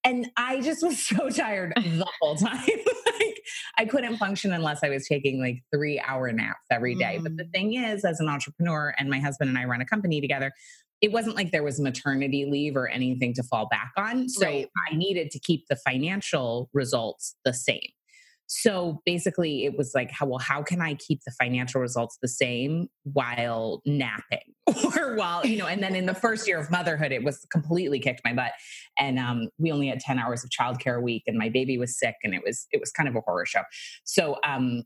And 0.05 0.29
I 0.37 0.61
just 0.61 0.83
was 0.83 1.05
so 1.05 1.29
tired 1.31 1.73
the 1.75 2.07
whole 2.21 2.35
time. 2.35 2.59
like 3.19 3.41
I 3.77 3.85
couldn't 3.85 4.17
function 4.17 4.53
unless 4.53 4.83
I 4.83 4.89
was 4.89 5.07
taking 5.07 5.41
like 5.41 5.63
three 5.73 5.99
hour 5.99 6.31
naps 6.31 6.65
every 6.71 6.95
day. 6.95 7.17
Mm. 7.19 7.23
But 7.23 7.37
the 7.37 7.43
mm. 7.43 7.51
thing 7.51 7.73
is, 7.73 8.05
as 8.05 8.19
an 8.19 8.29
entrepreneur, 8.29 8.93
and 8.97 9.09
my 9.09 9.19
husband 9.19 9.49
and 9.49 9.57
I 9.57 9.65
run 9.65 9.81
a 9.81 9.85
company 9.85 10.21
together, 10.21 10.53
it 11.01 11.11
wasn't 11.11 11.35
like 11.35 11.51
there 11.51 11.63
was 11.63 11.79
maternity 11.79 12.45
leave 12.45 12.77
or 12.77 12.87
anything 12.87 13.33
to 13.33 13.43
fall 13.43 13.67
back 13.67 13.91
on. 13.97 14.29
So 14.29 14.45
right. 14.45 14.69
I 14.91 14.95
needed 14.95 15.31
to 15.31 15.39
keep 15.39 15.65
the 15.69 15.75
financial 15.75 16.69
results 16.73 17.35
the 17.43 17.53
same. 17.53 17.89
So 18.47 19.01
basically, 19.05 19.65
it 19.65 19.77
was 19.77 19.93
like, 19.95 20.11
how 20.11 20.27
well, 20.27 20.39
how 20.39 20.61
can 20.61 20.81
I 20.81 20.95
keep 20.95 21.21
the 21.25 21.31
financial 21.31 21.81
results 21.81 22.17
the 22.21 22.27
same 22.27 22.87
while 23.03 23.81
napping, 23.85 24.53
or 24.95 25.15
while 25.15 25.45
you 25.45 25.57
know? 25.57 25.67
And 25.67 25.81
then 25.81 25.95
in 25.95 26.05
the 26.05 26.13
first 26.13 26.47
year 26.47 26.59
of 26.59 26.69
motherhood, 26.69 27.11
it 27.11 27.23
was 27.23 27.45
completely 27.51 27.99
kicked 27.99 28.21
my 28.23 28.33
butt, 28.33 28.51
and 28.97 29.17
um, 29.17 29.49
we 29.57 29.71
only 29.71 29.87
had 29.87 29.99
ten 29.99 30.19
hours 30.19 30.43
of 30.43 30.49
childcare 30.49 30.97
a 30.97 31.01
week, 31.01 31.23
and 31.27 31.37
my 31.37 31.49
baby 31.49 31.77
was 31.77 31.97
sick, 31.97 32.15
and 32.23 32.33
it 32.33 32.43
was 32.45 32.67
it 32.71 32.79
was 32.79 32.91
kind 32.91 33.09
of 33.09 33.15
a 33.15 33.21
horror 33.21 33.45
show. 33.45 33.63
So 34.03 34.37
um, 34.45 34.83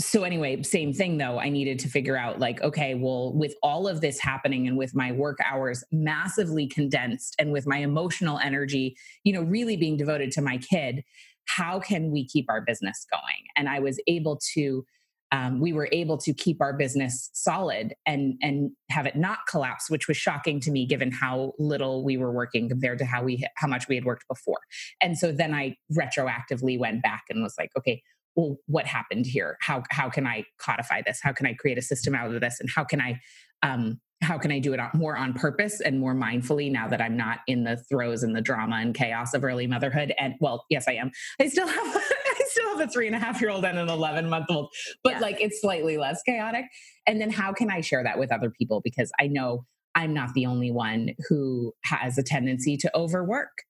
so 0.00 0.22
anyway 0.22 0.62
same 0.62 0.92
thing 0.92 1.18
though 1.18 1.38
i 1.38 1.48
needed 1.48 1.78
to 1.78 1.88
figure 1.88 2.16
out 2.16 2.40
like 2.40 2.60
okay 2.62 2.94
well 2.94 3.34
with 3.34 3.54
all 3.62 3.86
of 3.86 4.00
this 4.00 4.18
happening 4.18 4.66
and 4.66 4.76
with 4.76 4.94
my 4.94 5.12
work 5.12 5.38
hours 5.44 5.84
massively 5.92 6.66
condensed 6.66 7.36
and 7.38 7.52
with 7.52 7.66
my 7.66 7.78
emotional 7.78 8.38
energy 8.38 8.96
you 9.24 9.32
know 9.32 9.42
really 9.42 9.76
being 9.76 9.96
devoted 9.96 10.30
to 10.30 10.40
my 10.40 10.56
kid 10.56 11.04
how 11.46 11.80
can 11.80 12.10
we 12.10 12.26
keep 12.26 12.46
our 12.48 12.60
business 12.60 13.06
going? 13.10 13.44
And 13.56 13.68
I 13.68 13.80
was 13.80 14.00
able 14.06 14.40
to, 14.54 14.84
um, 15.32 15.60
we 15.60 15.72
were 15.72 15.88
able 15.92 16.18
to 16.18 16.34
keep 16.34 16.60
our 16.60 16.72
business 16.72 17.30
solid 17.34 17.94
and 18.04 18.34
and 18.42 18.72
have 18.90 19.06
it 19.06 19.16
not 19.16 19.38
collapse, 19.48 19.88
which 19.88 20.08
was 20.08 20.16
shocking 20.16 20.58
to 20.60 20.70
me 20.70 20.86
given 20.86 21.12
how 21.12 21.52
little 21.58 22.04
we 22.04 22.16
were 22.16 22.32
working 22.32 22.68
compared 22.68 22.98
to 22.98 23.04
how 23.04 23.22
we 23.22 23.44
how 23.56 23.68
much 23.68 23.86
we 23.88 23.94
had 23.94 24.04
worked 24.04 24.26
before. 24.28 24.58
And 25.00 25.16
so 25.16 25.30
then 25.30 25.54
I 25.54 25.76
retroactively 25.92 26.78
went 26.78 27.02
back 27.02 27.24
and 27.30 27.42
was 27.42 27.54
like, 27.58 27.70
okay, 27.78 28.02
well, 28.34 28.56
what 28.66 28.86
happened 28.86 29.26
here? 29.26 29.56
How 29.60 29.84
how 29.90 30.08
can 30.10 30.26
I 30.26 30.44
codify 30.58 31.02
this? 31.06 31.20
How 31.22 31.32
can 31.32 31.46
I 31.46 31.54
create 31.54 31.78
a 31.78 31.82
system 31.82 32.14
out 32.14 32.34
of 32.34 32.40
this? 32.40 32.58
And 32.58 32.68
how 32.68 32.84
can 32.84 33.00
I 33.00 33.20
um, 33.62 34.00
how 34.22 34.36
can 34.36 34.52
I 34.52 34.58
do 34.58 34.74
it 34.74 34.80
more 34.94 35.16
on 35.16 35.32
purpose 35.32 35.80
and 35.80 35.98
more 35.98 36.14
mindfully 36.14 36.70
now 36.70 36.86
that 36.88 37.00
I'm 37.00 37.16
not 37.16 37.38
in 37.46 37.64
the 37.64 37.76
throes 37.76 38.22
and 38.22 38.36
the 38.36 38.42
drama 38.42 38.76
and 38.76 38.94
chaos 38.94 39.32
of 39.32 39.44
early 39.44 39.66
motherhood? 39.66 40.12
And 40.18 40.34
well, 40.40 40.66
yes, 40.68 40.86
I 40.88 40.92
am. 40.92 41.10
I 41.40 41.48
still 41.48 41.66
have 41.66 41.76
I 41.96 42.42
still 42.48 42.76
have 42.76 42.88
a 42.88 42.92
three 42.92 43.06
and 43.06 43.16
a 43.16 43.18
half 43.18 43.40
year 43.40 43.50
old 43.50 43.64
and 43.64 43.78
an 43.78 43.88
11 43.88 44.28
month 44.28 44.46
old, 44.50 44.72
but 45.02 45.14
yeah. 45.14 45.18
like 45.20 45.40
it's 45.40 45.60
slightly 45.60 45.96
less 45.96 46.22
chaotic. 46.22 46.66
And 47.06 47.20
then 47.20 47.30
how 47.30 47.52
can 47.52 47.70
I 47.70 47.80
share 47.80 48.04
that 48.04 48.18
with 48.18 48.30
other 48.32 48.50
people? 48.50 48.80
Because 48.82 49.10
I 49.18 49.26
know 49.26 49.64
I'm 49.94 50.12
not 50.12 50.34
the 50.34 50.46
only 50.46 50.70
one 50.70 51.10
who 51.28 51.72
has 51.84 52.18
a 52.18 52.22
tendency 52.22 52.76
to 52.78 52.96
overwork. 52.96 53.62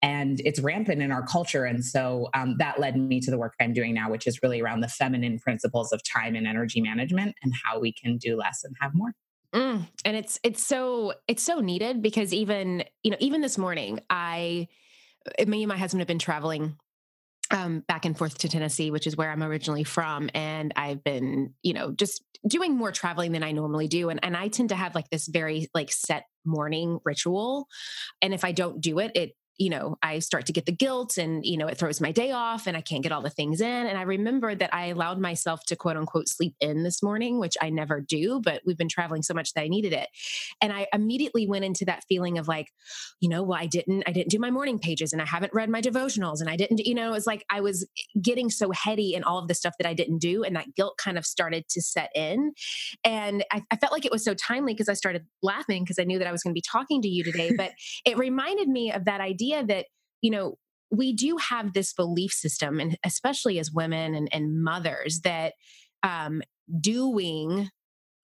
And 0.00 0.40
it's 0.44 0.60
rampant 0.60 1.02
in 1.02 1.10
our 1.10 1.26
culture. 1.26 1.64
And 1.64 1.84
so 1.84 2.28
um, 2.32 2.54
that 2.58 2.78
led 2.78 2.96
me 2.96 3.18
to 3.20 3.32
the 3.32 3.38
work 3.38 3.54
I'm 3.60 3.72
doing 3.72 3.94
now, 3.94 4.08
which 4.10 4.28
is 4.28 4.40
really 4.44 4.60
around 4.60 4.80
the 4.80 4.88
feminine 4.88 5.40
principles 5.40 5.90
of 5.90 6.00
time 6.04 6.36
and 6.36 6.46
energy 6.46 6.80
management 6.80 7.34
and 7.42 7.52
how 7.64 7.80
we 7.80 7.92
can 7.92 8.16
do 8.16 8.36
less 8.36 8.62
and 8.62 8.76
have 8.80 8.94
more. 8.94 9.12
Mm, 9.54 9.88
and 10.04 10.16
it's 10.16 10.38
it's 10.42 10.62
so 10.62 11.14
it's 11.26 11.42
so 11.42 11.60
needed 11.60 12.02
because 12.02 12.34
even 12.34 12.84
you 13.02 13.10
know 13.10 13.16
even 13.18 13.40
this 13.40 13.56
morning 13.56 14.00
I 14.10 14.68
uh, 15.38 15.44
me 15.46 15.62
and 15.62 15.68
my 15.68 15.78
husband 15.78 16.00
have 16.00 16.08
been 16.08 16.18
traveling 16.18 16.76
um, 17.50 17.80
back 17.88 18.04
and 18.04 18.16
forth 18.16 18.36
to 18.38 18.48
Tennessee, 18.50 18.90
which 18.90 19.06
is 19.06 19.16
where 19.16 19.30
I'm 19.30 19.42
originally 19.42 19.84
from, 19.84 20.28
and 20.34 20.74
I've 20.76 21.02
been 21.02 21.54
you 21.62 21.72
know 21.72 21.92
just 21.92 22.22
doing 22.46 22.76
more 22.76 22.92
traveling 22.92 23.32
than 23.32 23.42
I 23.42 23.52
normally 23.52 23.88
do, 23.88 24.10
and 24.10 24.20
and 24.22 24.36
I 24.36 24.48
tend 24.48 24.68
to 24.68 24.76
have 24.76 24.94
like 24.94 25.08
this 25.08 25.26
very 25.26 25.68
like 25.72 25.90
set 25.90 26.24
morning 26.44 26.98
ritual, 27.04 27.68
and 28.20 28.34
if 28.34 28.44
I 28.44 28.52
don't 28.52 28.82
do 28.82 28.98
it, 28.98 29.12
it 29.14 29.32
you 29.58 29.70
know, 29.70 29.98
I 30.02 30.20
start 30.20 30.46
to 30.46 30.52
get 30.52 30.66
the 30.66 30.72
guilt 30.72 31.18
and, 31.18 31.44
you 31.44 31.56
know, 31.56 31.66
it 31.66 31.78
throws 31.78 32.00
my 32.00 32.12
day 32.12 32.30
off 32.30 32.68
and 32.68 32.76
I 32.76 32.80
can't 32.80 33.02
get 33.02 33.10
all 33.10 33.22
the 33.22 33.28
things 33.28 33.60
in. 33.60 33.86
And 33.86 33.98
I 33.98 34.02
remember 34.02 34.54
that 34.54 34.72
I 34.72 34.86
allowed 34.86 35.18
myself 35.18 35.64
to 35.66 35.76
quote 35.76 35.96
unquote 35.96 36.28
sleep 36.28 36.54
in 36.60 36.84
this 36.84 37.02
morning, 37.02 37.40
which 37.40 37.56
I 37.60 37.68
never 37.68 38.00
do, 38.00 38.40
but 38.40 38.62
we've 38.64 38.78
been 38.78 38.88
traveling 38.88 39.22
so 39.22 39.34
much 39.34 39.54
that 39.54 39.62
I 39.62 39.68
needed 39.68 39.92
it. 39.92 40.08
And 40.62 40.72
I 40.72 40.86
immediately 40.92 41.48
went 41.48 41.64
into 41.64 41.84
that 41.86 42.04
feeling 42.08 42.38
of 42.38 42.46
like, 42.46 42.68
you 43.20 43.28
know, 43.28 43.42
well, 43.42 43.58
I 43.60 43.66
didn't, 43.66 44.04
I 44.06 44.12
didn't 44.12 44.30
do 44.30 44.38
my 44.38 44.50
morning 44.50 44.78
pages 44.78 45.12
and 45.12 45.20
I 45.20 45.26
haven't 45.26 45.52
read 45.52 45.68
my 45.68 45.82
devotionals 45.82 46.40
and 46.40 46.48
I 46.48 46.54
didn't, 46.56 46.78
you 46.78 46.94
know, 46.94 47.08
it 47.08 47.14
was 47.14 47.26
like 47.26 47.44
I 47.50 47.60
was 47.60 47.84
getting 48.22 48.50
so 48.50 48.70
heady 48.70 49.14
in 49.14 49.24
all 49.24 49.38
of 49.38 49.48
the 49.48 49.54
stuff 49.54 49.74
that 49.78 49.88
I 49.88 49.94
didn't 49.94 50.18
do. 50.18 50.44
And 50.44 50.54
that 50.54 50.72
guilt 50.76 50.98
kind 50.98 51.18
of 51.18 51.26
started 51.26 51.68
to 51.70 51.82
set 51.82 52.10
in. 52.14 52.52
And 53.04 53.44
I, 53.50 53.64
I 53.72 53.76
felt 53.76 53.92
like 53.92 54.04
it 54.04 54.12
was 54.12 54.24
so 54.24 54.34
timely 54.34 54.72
because 54.72 54.88
I 54.88 54.94
started 54.94 55.26
laughing 55.42 55.82
because 55.82 55.98
I 55.98 56.04
knew 56.04 56.20
that 56.20 56.28
I 56.28 56.32
was 56.32 56.44
going 56.44 56.52
to 56.52 56.58
be 56.58 56.62
talking 56.62 57.02
to 57.02 57.08
you 57.08 57.24
today. 57.24 57.50
But 57.56 57.72
it 58.04 58.16
reminded 58.16 58.68
me 58.68 58.92
of 58.92 59.04
that 59.06 59.20
idea 59.20 59.47
idea 59.54 59.66
that, 59.66 59.86
you 60.22 60.30
know, 60.30 60.56
we 60.90 61.12
do 61.12 61.36
have 61.36 61.74
this 61.74 61.92
belief 61.92 62.32
system, 62.32 62.80
and 62.80 62.96
especially 63.04 63.58
as 63.58 63.70
women 63.70 64.14
and, 64.14 64.28
and 64.32 64.62
mothers, 64.62 65.20
that 65.22 65.54
um, 66.02 66.42
doing 66.80 67.68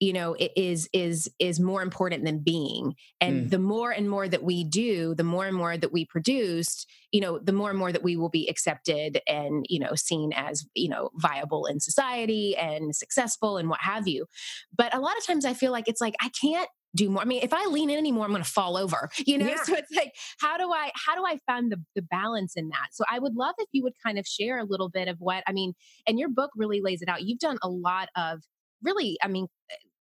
you 0.01 0.13
know 0.13 0.35
is 0.57 0.89
is 0.93 1.31
is 1.39 1.61
more 1.61 1.81
important 1.81 2.25
than 2.25 2.41
being 2.41 2.95
and 3.21 3.47
mm. 3.47 3.51
the 3.51 3.61
more 3.61 3.93
and 3.93 4.11
more 4.11 4.27
that 4.27 4.43
we 4.43 4.65
do 4.65 5.15
the 5.15 5.23
more 5.23 5.47
and 5.47 5.57
more 5.57 5.79
that 5.79 5.93
we 5.93 6.05
produced 6.05 6.91
you 7.13 7.21
know 7.21 7.39
the 7.39 7.53
more 7.53 7.71
and 7.71 7.79
more 7.79 7.93
that 7.93 8.03
we 8.03 8.17
will 8.17 8.29
be 8.29 8.49
accepted 8.49 9.21
and 9.29 9.65
you 9.69 9.79
know 9.79 9.95
seen 9.95 10.33
as 10.35 10.67
you 10.75 10.89
know 10.89 11.11
viable 11.15 11.65
in 11.67 11.79
society 11.79 12.57
and 12.57 12.97
successful 12.97 13.57
and 13.57 13.71
what 13.71 13.81
have 13.81 14.09
you 14.09 14.27
but 14.77 14.93
a 14.93 15.01
lot 15.01 15.17
of 15.17 15.25
times 15.25 15.45
i 15.45 15.55
feel 15.55 15.71
like 15.71 15.87
it's 15.87 16.01
like 16.01 16.17
i 16.21 16.29
can't 16.31 16.69
do 16.95 17.11
more. 17.11 17.23
I 17.23 17.25
mean, 17.25 17.43
if 17.43 17.53
I 17.53 17.67
lean 17.67 17.91
in 17.91 17.99
anymore, 17.99 18.25
I'm 18.25 18.31
going 18.31 18.43
to 18.43 18.51
fall 18.51 18.77
over, 18.77 19.11
you 19.27 19.39
know? 19.39 19.47
Yeah. 19.47 19.55
So 19.65 19.75
it's 19.75 19.91
like, 19.95 20.13
how 20.41 20.59
do 20.59 20.71
I, 20.73 20.91
how 20.95 21.15
do 21.15 21.25
I 21.27 21.39
find 21.47 21.73
the, 21.73 21.81
the 21.95 22.03
balance 22.03 22.53
in 22.55 22.69
that? 22.69 22.89
So 22.93 23.05
I 23.11 23.19
would 23.19 23.35
love 23.35 23.55
if 23.59 23.69
you 23.73 23.83
would 23.83 23.95
kind 24.05 24.19
of 24.19 24.27
share 24.27 24.59
a 24.59 24.65
little 24.65 24.91
bit 24.91 25.09
of 25.09 25.17
what, 25.21 25.43
I 25.47 25.53
mean, 25.53 25.73
and 26.07 26.19
your 26.19 26.29
book 26.29 26.51
really 26.55 26.81
lays 26.83 27.01
it 27.01 27.09
out. 27.09 27.23
You've 27.23 27.39
done 27.39 27.59
a 27.63 27.69
lot 27.69 28.11
of 28.15 28.43
really, 28.83 29.17
I 29.23 29.29
mean, 29.29 29.47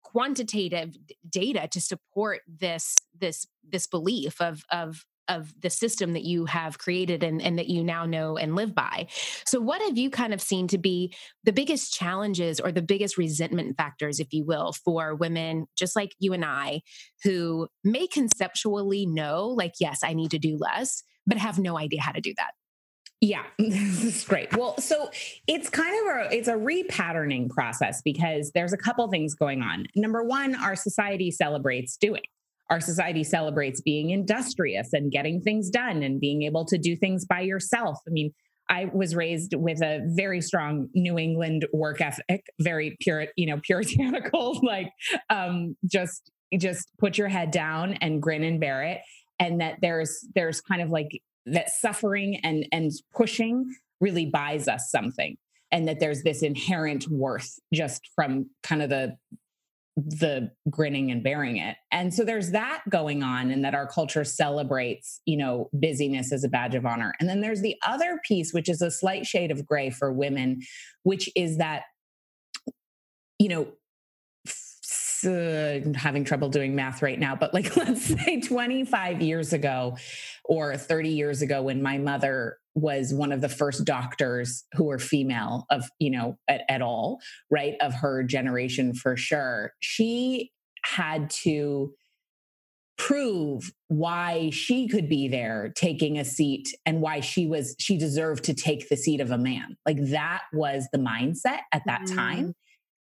quantitative 0.04 0.95
data 1.30 1.67
to 1.71 1.80
support 1.80 2.41
this, 2.48 2.95
this, 3.17 3.48
this 3.67 3.88
belief 3.88 4.41
of, 4.41 4.63
of 4.69 5.06
of 5.28 5.54
the 5.62 5.70
system 5.70 6.14
that 6.14 6.24
you 6.24 6.46
have 6.46 6.78
created 6.78 7.24
and, 7.24 7.42
and 7.42 7.58
that 7.58 7.68
you 7.68 7.84
now 7.84 8.06
know 8.06 8.38
and 8.38 8.56
live 8.56 8.76
by. 8.76 9.08
So, 9.46 9.60
what 9.60 9.82
have 9.82 9.98
you 9.98 10.10
kind 10.10 10.34
of 10.34 10.42
seen 10.42 10.68
to 10.70 10.78
be 10.78 11.14
the 11.44 11.54
biggest 11.54 11.94
challenges 11.94 12.60
or 12.60 12.72
the 12.72 12.82
biggest 12.82 13.18
resentment 13.18 13.78
factors, 13.78 14.20
if 14.20 14.34
you 14.34 14.46
will, 14.46 14.74
for 14.74 15.16
women 15.16 15.68
just 15.78 15.96
like 15.96 16.14
you 16.20 16.34
and 16.34 16.46
I 16.46 16.82
who 17.24 17.68
may 17.84 18.08
conceptually 18.08 19.06
know, 19.06 19.48
like, 19.48 19.74
yes, 19.80 20.00
I 20.04 20.14
need 20.14 20.32
to 20.32 20.40
do 20.40 20.58
less, 20.58 21.04
but 21.26 21.38
have 21.38 21.60
no 21.60 21.78
idea 21.78 22.02
how 22.02 22.12
to 22.12 22.22
do 22.22 22.34
that? 22.38 22.52
Yeah, 23.22 23.44
this 23.58 24.04
is 24.04 24.24
great. 24.26 24.56
Well, 24.56 24.78
so 24.78 25.10
it's 25.48 25.70
kind 25.70 25.96
of 26.02 26.16
a 26.16 26.36
it's 26.36 26.48
a 26.48 26.54
repatterning 26.54 27.50
process 27.50 28.02
because 28.04 28.52
there's 28.54 28.74
a 28.74 28.78
couple 28.78 29.08
things 29.08 29.34
going 29.36 29.62
on. 29.62 29.88
Number 29.96 30.24
one, 30.24 30.56
our 30.56 30.76
society 30.76 31.32
celebrates 31.32 31.98
doing 31.98 32.24
our 32.69 32.80
society 32.80 33.23
celebrates 33.23 33.82
being 33.82 34.10
industrious 34.10 34.93
and 34.93 35.12
getting 35.12 35.41
things 35.41 35.69
done 35.69 36.01
and 36.04 36.19
being 36.19 36.43
able 36.43 36.65
to 36.65 36.78
do 36.78 36.95
things 36.95 37.25
by 37.25 37.41
yourself. 37.41 37.99
I 38.08 38.12
mean, 38.12 38.32
I 38.69 38.89
was 38.93 39.15
raised 39.15 39.54
with 39.54 39.82
a 39.82 40.01
very 40.15 40.41
strong 40.41 40.89
New 40.93 41.19
England 41.19 41.67
work 41.71 42.01
ethic, 42.01 42.45
very 42.60 42.97
pure, 42.99 43.28
you 43.36 43.45
know, 43.45 43.60
puritanical, 43.63 44.60
like 44.63 44.91
um, 45.30 45.75
just 45.86 46.32
just 46.58 46.89
put 46.99 47.17
your 47.17 47.28
head 47.28 47.51
down 47.51 47.93
and 47.95 48.21
grin 48.21 48.43
and 48.43 48.60
bear 48.60 48.84
it. 48.84 49.01
And 49.39 49.62
that 49.62 49.78
there's 49.82 50.25
there's 50.34 50.62
kind 50.62 50.82
of 50.82 50.89
like 50.89 51.10
that 51.45 51.69
suffering 51.69 52.39
and 52.43 52.65
and 52.71 52.91
pushing 53.15 53.65
really 54.01 54.25
buys 54.25 54.67
us 54.67 54.89
something. 54.89 55.38
And 55.71 55.88
that 55.88 55.99
there's 55.99 56.23
this 56.23 56.41
inherent 56.41 57.08
worth 57.10 57.60
just 57.73 58.10
from 58.15 58.49
kind 58.63 58.82
of 58.82 58.89
the 58.89 59.17
the 59.96 60.52
grinning 60.70 61.10
and 61.10 61.24
bearing 61.24 61.58
it. 61.58 61.78
And 61.92 62.14
so 62.14 62.26
there's 62.26 62.52
that 62.52 62.84
going 62.90 63.24
on, 63.24 63.52
and 63.52 63.64
that 63.64 63.74
our 63.74 63.88
culture 63.88 64.24
celebrates, 64.24 65.22
you 65.26 65.38
know, 65.38 65.70
busyness 65.74 66.34
as 66.34 66.44
a 66.44 66.50
badge 66.50 66.76
of 66.76 66.86
honor. 66.86 67.14
And 67.20 67.30
then 67.30 67.42
there's 67.42 67.62
the 67.62 67.76
other 67.86 68.20
piece, 68.26 68.54
which 68.54 68.68
is 68.68 68.82
a 68.82 68.92
slight 68.92 69.26
shade 69.26 69.52
of 69.52 69.66
gray 69.66 69.90
for 69.90 70.12
women, 70.12 70.62
which 71.04 71.30
is 71.36 71.58
that, 71.58 71.84
you 73.40 73.50
know, 73.50 73.68
uh, 75.26 75.80
having 75.96 76.24
trouble 76.24 76.50
doing 76.50 76.76
math 76.76 77.02
right 77.02 77.20
now, 77.20 77.36
but 77.36 77.54
like 77.54 77.76
let's 77.78 78.04
say 78.04 78.42
25 78.42 79.22
years 79.22 79.54
ago 79.54 79.98
or 80.44 80.78
30 80.78 81.10
years 81.10 81.42
ago 81.42 81.64
when 81.64 81.82
my 81.82 81.98
mother 81.98 82.58
was 82.76 83.14
one 83.14 83.32
of 83.32 83.42
the 83.42 83.50
first 83.50 83.86
doctors 83.86 84.66
who 84.74 84.84
were 84.84 85.00
female 85.00 85.66
of 85.72 85.90
you 86.00 86.12
know 86.12 86.38
at, 86.48 86.62
at 86.70 86.82
all 86.82 87.20
right 87.50 87.76
of 87.82 87.94
her 87.94 88.22
generation 88.22 88.94
for 88.94 89.16
sure 89.16 89.72
she 89.80 90.52
had 90.84 91.30
to 91.30 91.94
prove 92.98 93.74
why 93.88 94.50
she 94.52 94.88
could 94.88 95.10
be 95.10 95.28
there 95.28 95.72
taking 95.76 96.18
a 96.18 96.26
seat 96.26 96.74
and 96.86 97.02
why 97.02 97.20
she 97.20 97.48
was 97.48 97.76
she 97.80 97.98
deserved 97.98 98.44
to 98.44 98.54
take 98.54 98.88
the 98.90 98.96
seat 98.96 99.20
of 99.20 99.32
a 99.32 99.38
man 99.38 99.76
like 99.86 99.98
that 100.10 100.44
was 100.54 100.88
the 100.92 101.00
mindset 101.00 101.60
at 101.74 101.82
that 101.86 102.02
mm. 102.02 102.16
time 102.16 102.56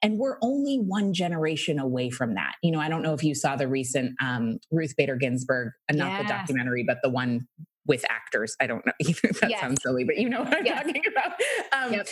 and 0.03 0.19
we're 0.19 0.39
only 0.43 0.79
one 0.79 1.13
generation 1.13 1.79
away 1.79 2.09
from 2.09 2.35
that 2.35 2.55
you 2.63 2.71
know 2.71 2.81
i 2.81 2.89
don't 2.89 3.03
know 3.03 3.15
if 3.15 3.25
you 3.25 3.35
saw 3.35 3.57
the 3.57 3.67
recent 3.67 4.15
um, 4.23 4.59
ruth 4.71 4.95
bader 4.97 5.17
ginsburg 5.17 5.71
uh, 5.91 5.97
not 5.97 6.11
yes. 6.11 6.23
the 6.23 6.29
documentary 6.29 6.85
but 6.87 6.99
the 7.03 7.11
one 7.11 7.47
with 7.87 8.05
actors. 8.11 8.57
I 8.61 8.67
don't 8.67 8.85
know 8.85 8.93
if 9.01 9.41
that 9.41 9.51
yes. 9.51 9.61
sounds 9.61 9.83
silly, 9.83 10.05
but 10.05 10.17
you 10.17 10.29
know 10.29 10.43
what 10.43 10.59
I'm 10.59 10.67
yes. 10.67 10.85
talking 10.85 11.03
about. 11.07 11.33
Um, 11.73 11.93
yep. 11.95 12.09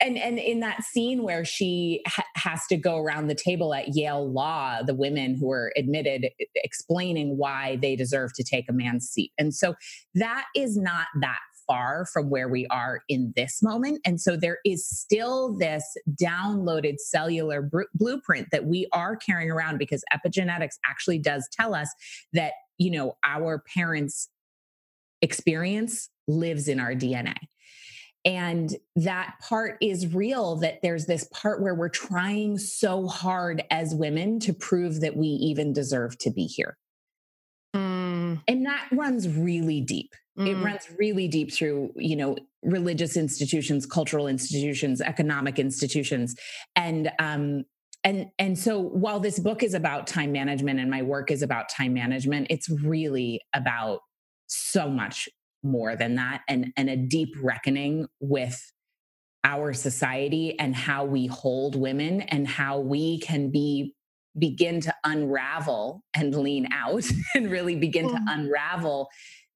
And 0.00 0.18
and 0.18 0.38
in 0.38 0.60
that 0.60 0.82
scene 0.82 1.22
where 1.22 1.44
she 1.44 2.02
ha- 2.08 2.24
has 2.34 2.66
to 2.70 2.76
go 2.76 2.98
around 2.98 3.28
the 3.28 3.36
table 3.36 3.72
at 3.72 3.94
Yale 3.94 4.28
Law, 4.28 4.82
the 4.82 4.94
women 4.94 5.36
who 5.36 5.50
are 5.52 5.72
admitted, 5.76 6.28
explaining 6.56 7.36
why 7.36 7.78
they 7.80 7.94
deserve 7.94 8.32
to 8.34 8.42
take 8.42 8.68
a 8.68 8.72
man's 8.72 9.08
seat, 9.08 9.30
and 9.38 9.54
so 9.54 9.76
that 10.14 10.46
is 10.56 10.76
not 10.76 11.06
that 11.20 11.38
far 11.66 12.06
from 12.12 12.30
where 12.30 12.48
we 12.48 12.66
are 12.66 13.02
in 13.08 13.32
this 13.36 13.62
moment. 13.62 14.00
And 14.04 14.20
so 14.20 14.36
there 14.36 14.58
is 14.64 14.88
still 14.88 15.56
this 15.56 15.84
downloaded 16.20 16.98
cellular 16.98 17.62
br- 17.62 17.82
blueprint 17.94 18.48
that 18.52 18.66
we 18.66 18.88
are 18.92 19.16
carrying 19.16 19.50
around 19.50 19.78
because 19.78 20.04
epigenetics 20.12 20.74
actually 20.84 21.18
does 21.18 21.48
tell 21.52 21.74
us 21.74 21.88
that, 22.32 22.52
you 22.78 22.90
know, 22.90 23.16
our 23.24 23.62
parents 23.74 24.28
experience 25.22 26.10
lives 26.28 26.68
in 26.68 26.80
our 26.80 26.94
DNA. 26.94 27.36
And 28.24 28.76
that 28.94 29.34
part 29.40 29.78
is 29.80 30.14
real 30.14 30.56
that 30.56 30.80
there's 30.82 31.06
this 31.06 31.24
part 31.32 31.60
where 31.60 31.74
we're 31.74 31.88
trying 31.88 32.58
so 32.58 33.08
hard 33.08 33.64
as 33.70 33.94
women 33.94 34.38
to 34.40 34.52
prove 34.52 35.00
that 35.00 35.16
we 35.16 35.26
even 35.26 35.72
deserve 35.72 36.16
to 36.18 36.30
be 36.30 36.44
here. 36.44 36.76
Mm. 37.74 38.42
And 38.46 38.66
that 38.66 38.86
runs 38.92 39.28
really 39.28 39.80
deep. 39.80 40.14
Mm. 40.38 40.48
It 40.48 40.64
runs 40.64 40.88
really 40.98 41.26
deep 41.26 41.52
through, 41.52 41.92
you 41.96 42.14
know, 42.14 42.36
religious 42.62 43.16
institutions, 43.16 43.86
cultural 43.86 44.28
institutions, 44.28 45.00
economic 45.00 45.58
institutions. 45.58 46.36
And 46.76 47.10
um 47.18 47.64
and 48.04 48.30
and 48.38 48.58
so 48.58 48.78
while 48.78 49.20
this 49.20 49.38
book 49.38 49.62
is 49.62 49.74
about 49.74 50.06
time 50.06 50.32
management 50.32 50.78
and 50.80 50.90
my 50.90 51.02
work 51.02 51.30
is 51.30 51.42
about 51.42 51.68
time 51.68 51.94
management, 51.94 52.48
it's 52.50 52.68
really 52.68 53.40
about 53.54 54.00
so 54.52 54.88
much 54.88 55.28
more 55.62 55.96
than 55.96 56.16
that 56.16 56.42
and 56.48 56.72
and 56.76 56.90
a 56.90 56.96
deep 56.96 57.34
reckoning 57.40 58.06
with 58.20 58.72
our 59.44 59.72
society 59.72 60.58
and 60.58 60.74
how 60.74 61.04
we 61.04 61.26
hold 61.26 61.74
women 61.74 62.20
and 62.22 62.46
how 62.46 62.78
we 62.78 63.18
can 63.20 63.50
be 63.50 63.94
begin 64.38 64.80
to 64.80 64.94
unravel 65.04 66.02
and 66.14 66.34
lean 66.34 66.68
out 66.72 67.04
and 67.34 67.50
really 67.50 67.76
begin 67.76 68.06
mm. 68.06 68.12
to 68.12 68.20
unravel 68.28 69.08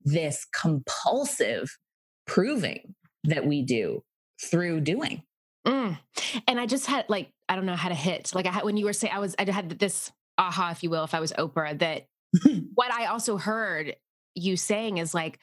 this 0.04 0.46
compulsive 0.54 1.76
proving 2.26 2.94
that 3.24 3.46
we 3.46 3.62
do 3.62 4.02
through 4.40 4.80
doing 4.80 5.22
mm. 5.66 5.98
and 6.46 6.60
i 6.60 6.66
just 6.66 6.86
had 6.86 7.04
like 7.08 7.30
i 7.48 7.56
don't 7.56 7.66
know 7.66 7.76
how 7.76 7.88
to 7.88 7.94
hit 7.94 8.32
like 8.34 8.46
i 8.46 8.50
had 8.50 8.64
when 8.64 8.76
you 8.76 8.84
were 8.84 8.92
saying 8.92 9.12
i 9.12 9.18
was 9.18 9.34
i 9.38 9.50
had 9.50 9.70
this 9.78 10.12
aha 10.38 10.70
if 10.70 10.82
you 10.82 10.90
will 10.90 11.04
if 11.04 11.14
i 11.14 11.20
was 11.20 11.32
oprah 11.32 11.76
that 11.78 12.06
what 12.74 12.92
i 12.92 13.06
also 13.06 13.36
heard 13.36 13.96
you 14.36 14.56
saying 14.56 14.98
is 14.98 15.14
like 15.14 15.38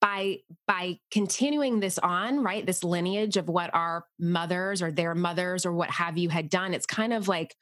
by 0.00 0.38
by 0.66 0.98
continuing 1.10 1.78
this 1.80 1.98
on 1.98 2.42
right 2.42 2.66
this 2.66 2.82
lineage 2.82 3.36
of 3.36 3.48
what 3.48 3.72
our 3.72 4.04
mothers 4.18 4.82
or 4.82 4.90
their 4.90 5.14
mothers 5.14 5.64
or 5.64 5.72
what 5.72 5.90
have 5.90 6.18
you 6.18 6.28
had 6.28 6.50
done 6.50 6.74
it's 6.74 6.86
kind 6.86 7.12
of 7.12 7.28
like 7.28 7.54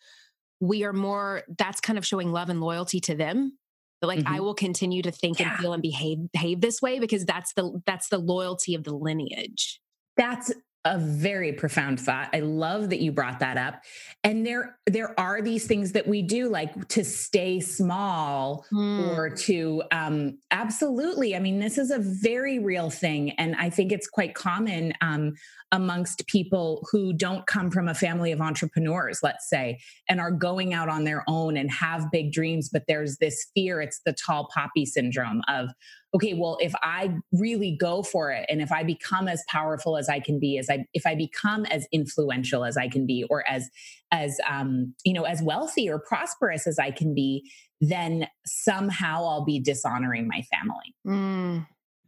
we 0.61 0.85
are 0.85 0.93
more 0.93 1.43
that's 1.59 1.81
kind 1.81 1.99
of 1.99 2.07
showing 2.07 2.33
love 2.33 2.49
and 2.49 2.63
loyalty 2.63 2.99
to 2.99 3.15
them 3.15 3.59
but 4.01 4.07
like 4.07 4.21
mm-hmm. 4.21 4.35
i 4.35 4.41
will 4.41 4.55
continue 4.55 5.03
to 5.03 5.11
think 5.11 5.39
yeah. 5.39 5.51
and 5.51 5.59
feel 5.59 5.75
and 5.75 5.83
behave 5.83 6.19
behave 6.33 6.63
this 6.63 6.81
way 6.81 6.99
because 6.99 7.27
that's 7.27 7.53
the 7.53 7.83
that's 7.85 8.09
the 8.09 8.19
loyalty 8.19 8.75
of 8.75 8.85
the 8.85 8.95
lineage 8.95 9.81
that's 10.17 10.51
a 10.85 10.99
very 10.99 11.53
profound 11.53 11.99
thought. 11.99 12.29
I 12.33 12.41
love 12.41 12.91
that 12.91 13.01
you 13.01 13.11
brought 13.11 13.39
that 13.39 13.57
up. 13.57 13.83
And 14.23 14.47
there 14.47 14.79
there 14.87 15.19
are 15.19 15.41
these 15.41 15.67
things 15.67 15.93
that 15.93 16.07
we 16.07 16.21
do 16.23 16.49
like 16.49 16.89
to 16.89 17.05
stay 17.05 17.61
small 17.61 18.67
mm. 18.73 19.17
or 19.17 19.31
to 19.31 19.83
um 19.91 20.39
absolutely. 20.51 21.35
I 21.35 21.39
mean, 21.39 21.59
this 21.59 21.79
is 21.79 21.91
a 21.91 21.99
very 21.99 22.59
real 22.59 22.91
thing 22.91 23.31
and 23.33 23.57
I 23.57 23.71
think 23.71 23.93
it's 23.93 24.09
quite 24.09 24.35
common 24.35 24.93
um 25.01 25.35
amongst 25.73 26.25
people 26.29 26.87
who 26.93 27.13
don't 27.13 27.47
come 27.49 27.69
from 27.69 27.89
a 27.89 27.95
family 27.95 28.31
of 28.31 28.41
entrepreneurs, 28.41 29.21
let's 29.25 29.49
say, 29.49 29.81
and 30.09 30.21
are 30.21 30.31
going 30.31 30.73
out 30.73 30.89
on 30.89 31.03
their 31.03 31.25
own 31.27 31.57
and 31.57 31.69
have 31.69 32.13
big 32.13 32.31
dreams, 32.31 32.69
but 32.73 32.85
there's 32.87 33.17
this 33.17 33.51
fear, 33.55 33.81
it's 33.81 34.01
the 34.07 34.13
tall 34.13 34.49
poppy 34.55 34.87
syndrome 34.87 35.43
of 35.49 35.71
okay, 36.15 36.35
well, 36.35 36.57
if 36.61 36.73
I 36.83 37.17
really 37.33 37.77
go 37.79 38.03
for 38.03 38.31
it 38.31 38.47
and 38.49 38.63
if 38.63 38.71
I 38.71 38.85
become 38.85 39.27
as 39.27 39.43
powerful 39.49 39.97
as 39.97 40.09
I 40.09 40.21
can 40.21 40.39
be, 40.39 40.59
as 40.59 40.71
I 40.71 40.87
if 40.95 41.07
I 41.07 41.15
become 41.15 41.67
as 41.67 41.87
influential 41.93 42.65
as 42.65 42.77
I 42.77 42.89
can 42.89 43.05
be, 43.07 43.25
or 43.29 43.45
as 43.49 43.69
as 44.13 44.39
um, 44.49 44.95
you 45.05 45.13
know, 45.13 45.25
as 45.25 45.43
wealthy 45.43 45.91
or 45.91 45.99
prosperous 45.99 46.67
as 46.67 46.79
I 46.79 46.93
can 46.93 47.15
be, 47.15 47.51
then 47.81 48.29
somehow 48.47 49.25
I'll 49.25 49.45
be 49.45 49.61
dishonoring 49.61 50.29
my 50.29 50.43
family. 50.43 50.95
Mm. 51.07 51.67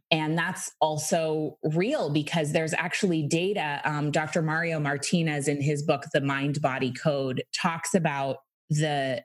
And 0.09 0.37
that's 0.37 0.71
also 0.79 1.57
real 1.63 2.09
because 2.09 2.53
there's 2.53 2.73
actually 2.73 3.23
data. 3.23 3.81
Um, 3.83 4.09
Dr. 4.09 4.41
Mario 4.41 4.79
Martinez, 4.79 5.49
in 5.49 5.61
his 5.61 5.83
book, 5.83 6.05
The 6.13 6.21
Mind 6.21 6.61
Body 6.61 6.93
Code, 6.93 7.43
talks 7.53 7.93
about 7.93 8.37
the 8.69 9.21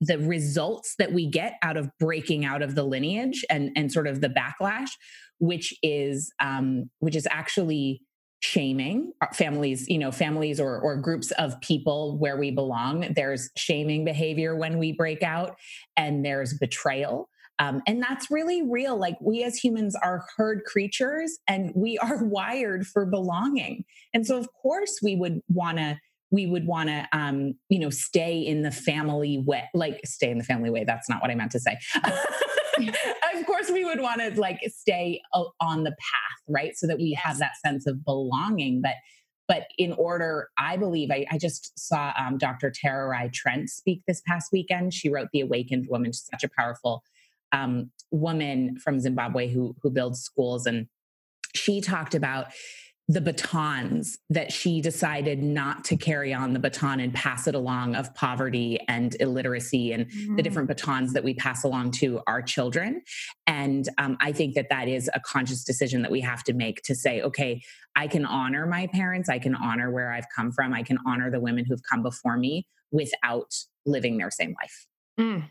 the 0.00 0.18
results 0.18 0.94
that 0.98 1.12
we 1.12 1.26
get 1.26 1.54
out 1.62 1.76
of 1.76 1.90
breaking 1.98 2.44
out 2.44 2.62
of 2.62 2.74
the 2.74 2.84
lineage 2.84 3.44
and 3.50 3.70
and 3.76 3.90
sort 3.90 4.06
of 4.06 4.20
the 4.20 4.28
backlash 4.28 4.90
which 5.38 5.74
is 5.82 6.32
um 6.40 6.90
which 7.00 7.16
is 7.16 7.26
actually 7.30 8.02
shaming 8.40 9.12
families 9.32 9.88
you 9.88 9.98
know 9.98 10.12
families 10.12 10.60
or 10.60 10.78
or 10.78 10.96
groups 10.96 11.30
of 11.32 11.60
people 11.60 12.18
where 12.18 12.36
we 12.36 12.50
belong. 12.50 13.12
There's 13.14 13.50
shaming 13.56 14.04
behavior 14.04 14.54
when 14.54 14.78
we 14.78 14.92
break 14.92 15.22
out 15.22 15.56
and 15.96 16.24
there's 16.24 16.54
betrayal. 16.54 17.28
Um, 17.58 17.80
and 17.86 18.02
that's 18.02 18.30
really 18.30 18.62
real. 18.62 18.98
Like 18.98 19.16
we 19.20 19.42
as 19.42 19.56
humans 19.56 19.96
are 19.96 20.26
herd 20.36 20.64
creatures 20.64 21.38
and 21.48 21.72
we 21.74 21.96
are 21.98 22.22
wired 22.24 22.86
for 22.86 23.06
belonging. 23.06 23.84
And 24.12 24.26
so 24.26 24.36
of 24.36 24.48
course 24.52 24.98
we 25.02 25.16
would 25.16 25.40
want 25.48 25.78
to 25.78 25.98
we 26.30 26.46
would 26.46 26.66
want 26.66 26.88
to 26.88 27.08
um, 27.12 27.54
you 27.68 27.78
know 27.78 27.90
stay 27.90 28.38
in 28.40 28.62
the 28.62 28.70
family 28.70 29.42
way 29.46 29.68
like 29.74 30.00
stay 30.04 30.30
in 30.30 30.38
the 30.38 30.44
family 30.44 30.70
way 30.70 30.84
that's 30.84 31.08
not 31.08 31.20
what 31.22 31.30
i 31.30 31.34
meant 31.34 31.52
to 31.52 31.60
say. 31.60 31.76
Of 33.34 33.46
course 33.46 33.70
we 33.70 33.86
would 33.86 34.00
want 34.00 34.20
to 34.20 34.38
like 34.38 34.60
stay 34.68 35.22
on 35.32 35.84
the 35.84 35.92
path 35.92 36.42
right? 36.46 36.76
So 36.76 36.86
that 36.86 36.98
we 36.98 37.12
have 37.14 37.38
that 37.38 37.52
sense 37.64 37.86
of 37.86 38.04
belonging 38.04 38.82
but 38.82 38.96
but 39.48 39.68
in 39.78 39.92
order 39.92 40.50
i 40.58 40.76
believe 40.76 41.10
i, 41.10 41.24
I 41.30 41.38
just 41.38 41.78
saw 41.78 42.12
um, 42.18 42.36
dr 42.36 42.70
Tererai 42.70 43.32
Trent 43.32 43.70
speak 43.70 44.02
this 44.06 44.20
past 44.26 44.52
weekend. 44.52 44.92
She 44.92 45.08
wrote 45.08 45.28
the 45.32 45.40
awakened 45.40 45.86
woman. 45.88 46.12
She's 46.12 46.28
such 46.30 46.44
a 46.44 46.50
powerful 46.54 47.02
um, 47.52 47.90
woman 48.10 48.76
from 48.78 49.00
zimbabwe 49.00 49.48
who 49.48 49.74
who 49.82 49.90
builds 49.90 50.20
schools 50.20 50.66
and 50.66 50.86
she 51.54 51.80
talked 51.80 52.14
about 52.14 52.48
the 53.08 53.20
batons 53.20 54.18
that 54.30 54.52
she 54.52 54.80
decided 54.80 55.40
not 55.40 55.84
to 55.84 55.96
carry 55.96 56.34
on 56.34 56.52
the 56.52 56.58
baton 56.58 56.98
and 56.98 57.14
pass 57.14 57.46
it 57.46 57.54
along 57.54 57.94
of 57.94 58.12
poverty 58.14 58.80
and 58.88 59.16
illiteracy 59.20 59.92
and 59.92 60.10
mm-hmm. 60.10 60.34
the 60.34 60.42
different 60.42 60.66
batons 60.66 61.12
that 61.12 61.22
we 61.22 61.32
pass 61.32 61.62
along 61.62 61.92
to 61.92 62.20
our 62.26 62.42
children. 62.42 63.02
And 63.46 63.88
um, 63.98 64.16
i 64.20 64.32
think 64.32 64.54
that 64.54 64.68
that 64.70 64.88
is 64.88 65.08
a 65.14 65.20
conscious 65.20 65.62
decision 65.62 66.02
that 66.02 66.10
we 66.10 66.20
have 66.20 66.42
to 66.44 66.52
make 66.52 66.82
to 66.82 66.94
say 66.94 67.22
okay 67.22 67.62
i 67.94 68.06
can 68.06 68.24
honor 68.26 68.66
my 68.66 68.86
parents. 68.88 69.28
I 69.28 69.38
can 69.38 69.54
honor 69.54 69.90
where 69.90 70.12
i've 70.12 70.26
come 70.34 70.52
from. 70.52 70.74
I 70.74 70.82
can 70.82 70.98
honor 71.06 71.30
the 71.30 71.40
women 71.40 71.64
who've 71.64 71.82
come 71.88 72.02
before 72.02 72.36
me 72.36 72.66
without 72.90 73.54
living 73.84 74.18
their 74.18 74.30
same 74.30 74.54
life. 74.60 74.86
Mm, 75.18 75.44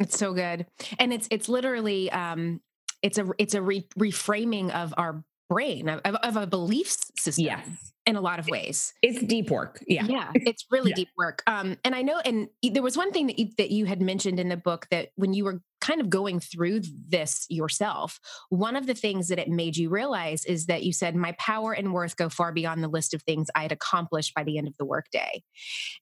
it's 0.00 0.18
so 0.18 0.32
good. 0.32 0.66
And 0.98 1.12
it's 1.12 1.28
it's 1.30 1.48
literally 1.48 2.10
um 2.10 2.60
it's 3.02 3.18
a 3.18 3.26
it's 3.38 3.54
a 3.54 3.62
re- 3.62 3.88
reframing 3.98 4.70
of 4.70 4.94
our 4.96 5.22
brain 5.48 5.88
of, 5.88 6.00
of 6.16 6.36
a 6.36 6.46
belief 6.46 6.96
system 7.18 7.44
yes. 7.44 7.92
in 8.06 8.16
a 8.16 8.20
lot 8.20 8.38
of 8.38 8.48
ways. 8.48 8.92
it's 9.02 9.22
deep 9.22 9.50
work 9.50 9.82
yeah. 9.86 10.04
Yeah 10.06 10.30
it's 10.34 10.64
really 10.70 10.90
yeah. 10.90 10.96
deep 10.96 11.08
work. 11.16 11.42
Um 11.46 11.76
and 11.84 11.94
i 11.94 12.02
know 12.02 12.20
and 12.24 12.48
there 12.62 12.82
was 12.82 12.96
one 12.96 13.12
thing 13.12 13.26
that 13.26 13.38
you, 13.38 13.48
that 13.58 13.70
you 13.70 13.86
had 13.86 14.00
mentioned 14.00 14.40
in 14.40 14.48
the 14.48 14.56
book 14.56 14.86
that 14.90 15.10
when 15.16 15.34
you 15.34 15.44
were 15.44 15.60
kind 15.80 16.00
of 16.00 16.08
going 16.08 16.40
through 16.40 16.80
this 17.08 17.46
yourself 17.50 18.18
one 18.48 18.74
of 18.74 18.86
the 18.86 18.94
things 18.94 19.28
that 19.28 19.38
it 19.38 19.48
made 19.48 19.76
you 19.76 19.90
realize 19.90 20.44
is 20.46 20.66
that 20.66 20.82
you 20.82 20.92
said 20.92 21.14
my 21.14 21.32
power 21.38 21.72
and 21.72 21.92
worth 21.92 22.16
go 22.16 22.28
far 22.28 22.52
beyond 22.52 22.82
the 22.82 22.88
list 22.88 23.12
of 23.12 23.22
things 23.22 23.48
i 23.54 23.62
had 23.62 23.72
accomplished 23.72 24.34
by 24.34 24.42
the 24.42 24.56
end 24.56 24.66
of 24.66 24.76
the 24.78 24.84
workday 24.84 25.42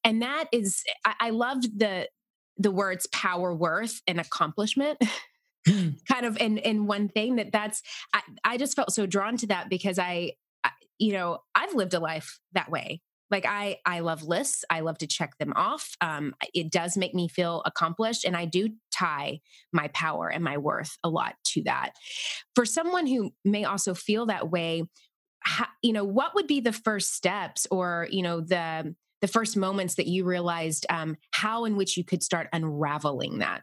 and 0.04 0.22
that 0.22 0.44
is 0.52 0.82
I, 1.04 1.14
I 1.20 1.30
loved 1.30 1.78
the 1.78 2.08
the 2.58 2.70
words 2.70 3.06
power 3.12 3.54
worth 3.54 4.00
and 4.06 4.20
accomplishment 4.20 4.98
kind 6.08 6.26
of 6.26 6.36
in 6.38 6.58
in 6.58 6.86
one 6.86 7.08
thing 7.08 7.36
that 7.36 7.52
that's 7.52 7.82
I, 8.12 8.20
I 8.44 8.56
just 8.56 8.76
felt 8.76 8.92
so 8.92 9.06
drawn 9.06 9.36
to 9.38 9.46
that 9.48 9.68
because 9.68 9.98
I, 9.98 10.32
I 10.64 10.70
you 10.98 11.12
know 11.12 11.38
I've 11.54 11.74
lived 11.74 11.94
a 11.94 12.00
life 12.00 12.38
that 12.52 12.70
way. 12.70 13.00
Like 13.30 13.46
i 13.46 13.78
i 13.86 14.00
love 14.00 14.22
lists. 14.22 14.64
I 14.70 14.80
love 14.80 14.98
to 14.98 15.06
check 15.06 15.38
them 15.38 15.52
off. 15.56 15.96
Um, 16.00 16.34
it 16.54 16.70
does 16.70 16.96
make 16.96 17.14
me 17.14 17.28
feel 17.28 17.62
accomplished 17.64 18.24
and 18.24 18.36
i 18.36 18.44
do 18.44 18.70
tie 18.92 19.40
my 19.72 19.88
power 19.88 20.28
and 20.28 20.44
my 20.44 20.58
worth 20.58 20.98
a 21.02 21.08
lot 21.08 21.34
to 21.44 21.62
that. 21.64 21.92
For 22.54 22.64
someone 22.64 23.06
who 23.06 23.32
may 23.44 23.64
also 23.64 23.94
feel 23.94 24.26
that 24.26 24.50
way 24.50 24.84
how, 25.44 25.66
you 25.82 25.92
know 25.92 26.04
what 26.04 26.34
would 26.34 26.46
be 26.46 26.60
the 26.60 26.72
first 26.72 27.14
steps 27.14 27.66
or 27.70 28.06
you 28.10 28.22
know 28.22 28.40
the 28.40 28.94
the 29.20 29.28
first 29.28 29.56
moments 29.56 29.94
that 29.94 30.08
you 30.08 30.24
realized 30.24 30.84
um, 30.90 31.16
how 31.30 31.64
in 31.64 31.76
which 31.76 31.96
you 31.96 32.04
could 32.04 32.22
start 32.22 32.48
unraveling 32.52 33.38
that 33.38 33.62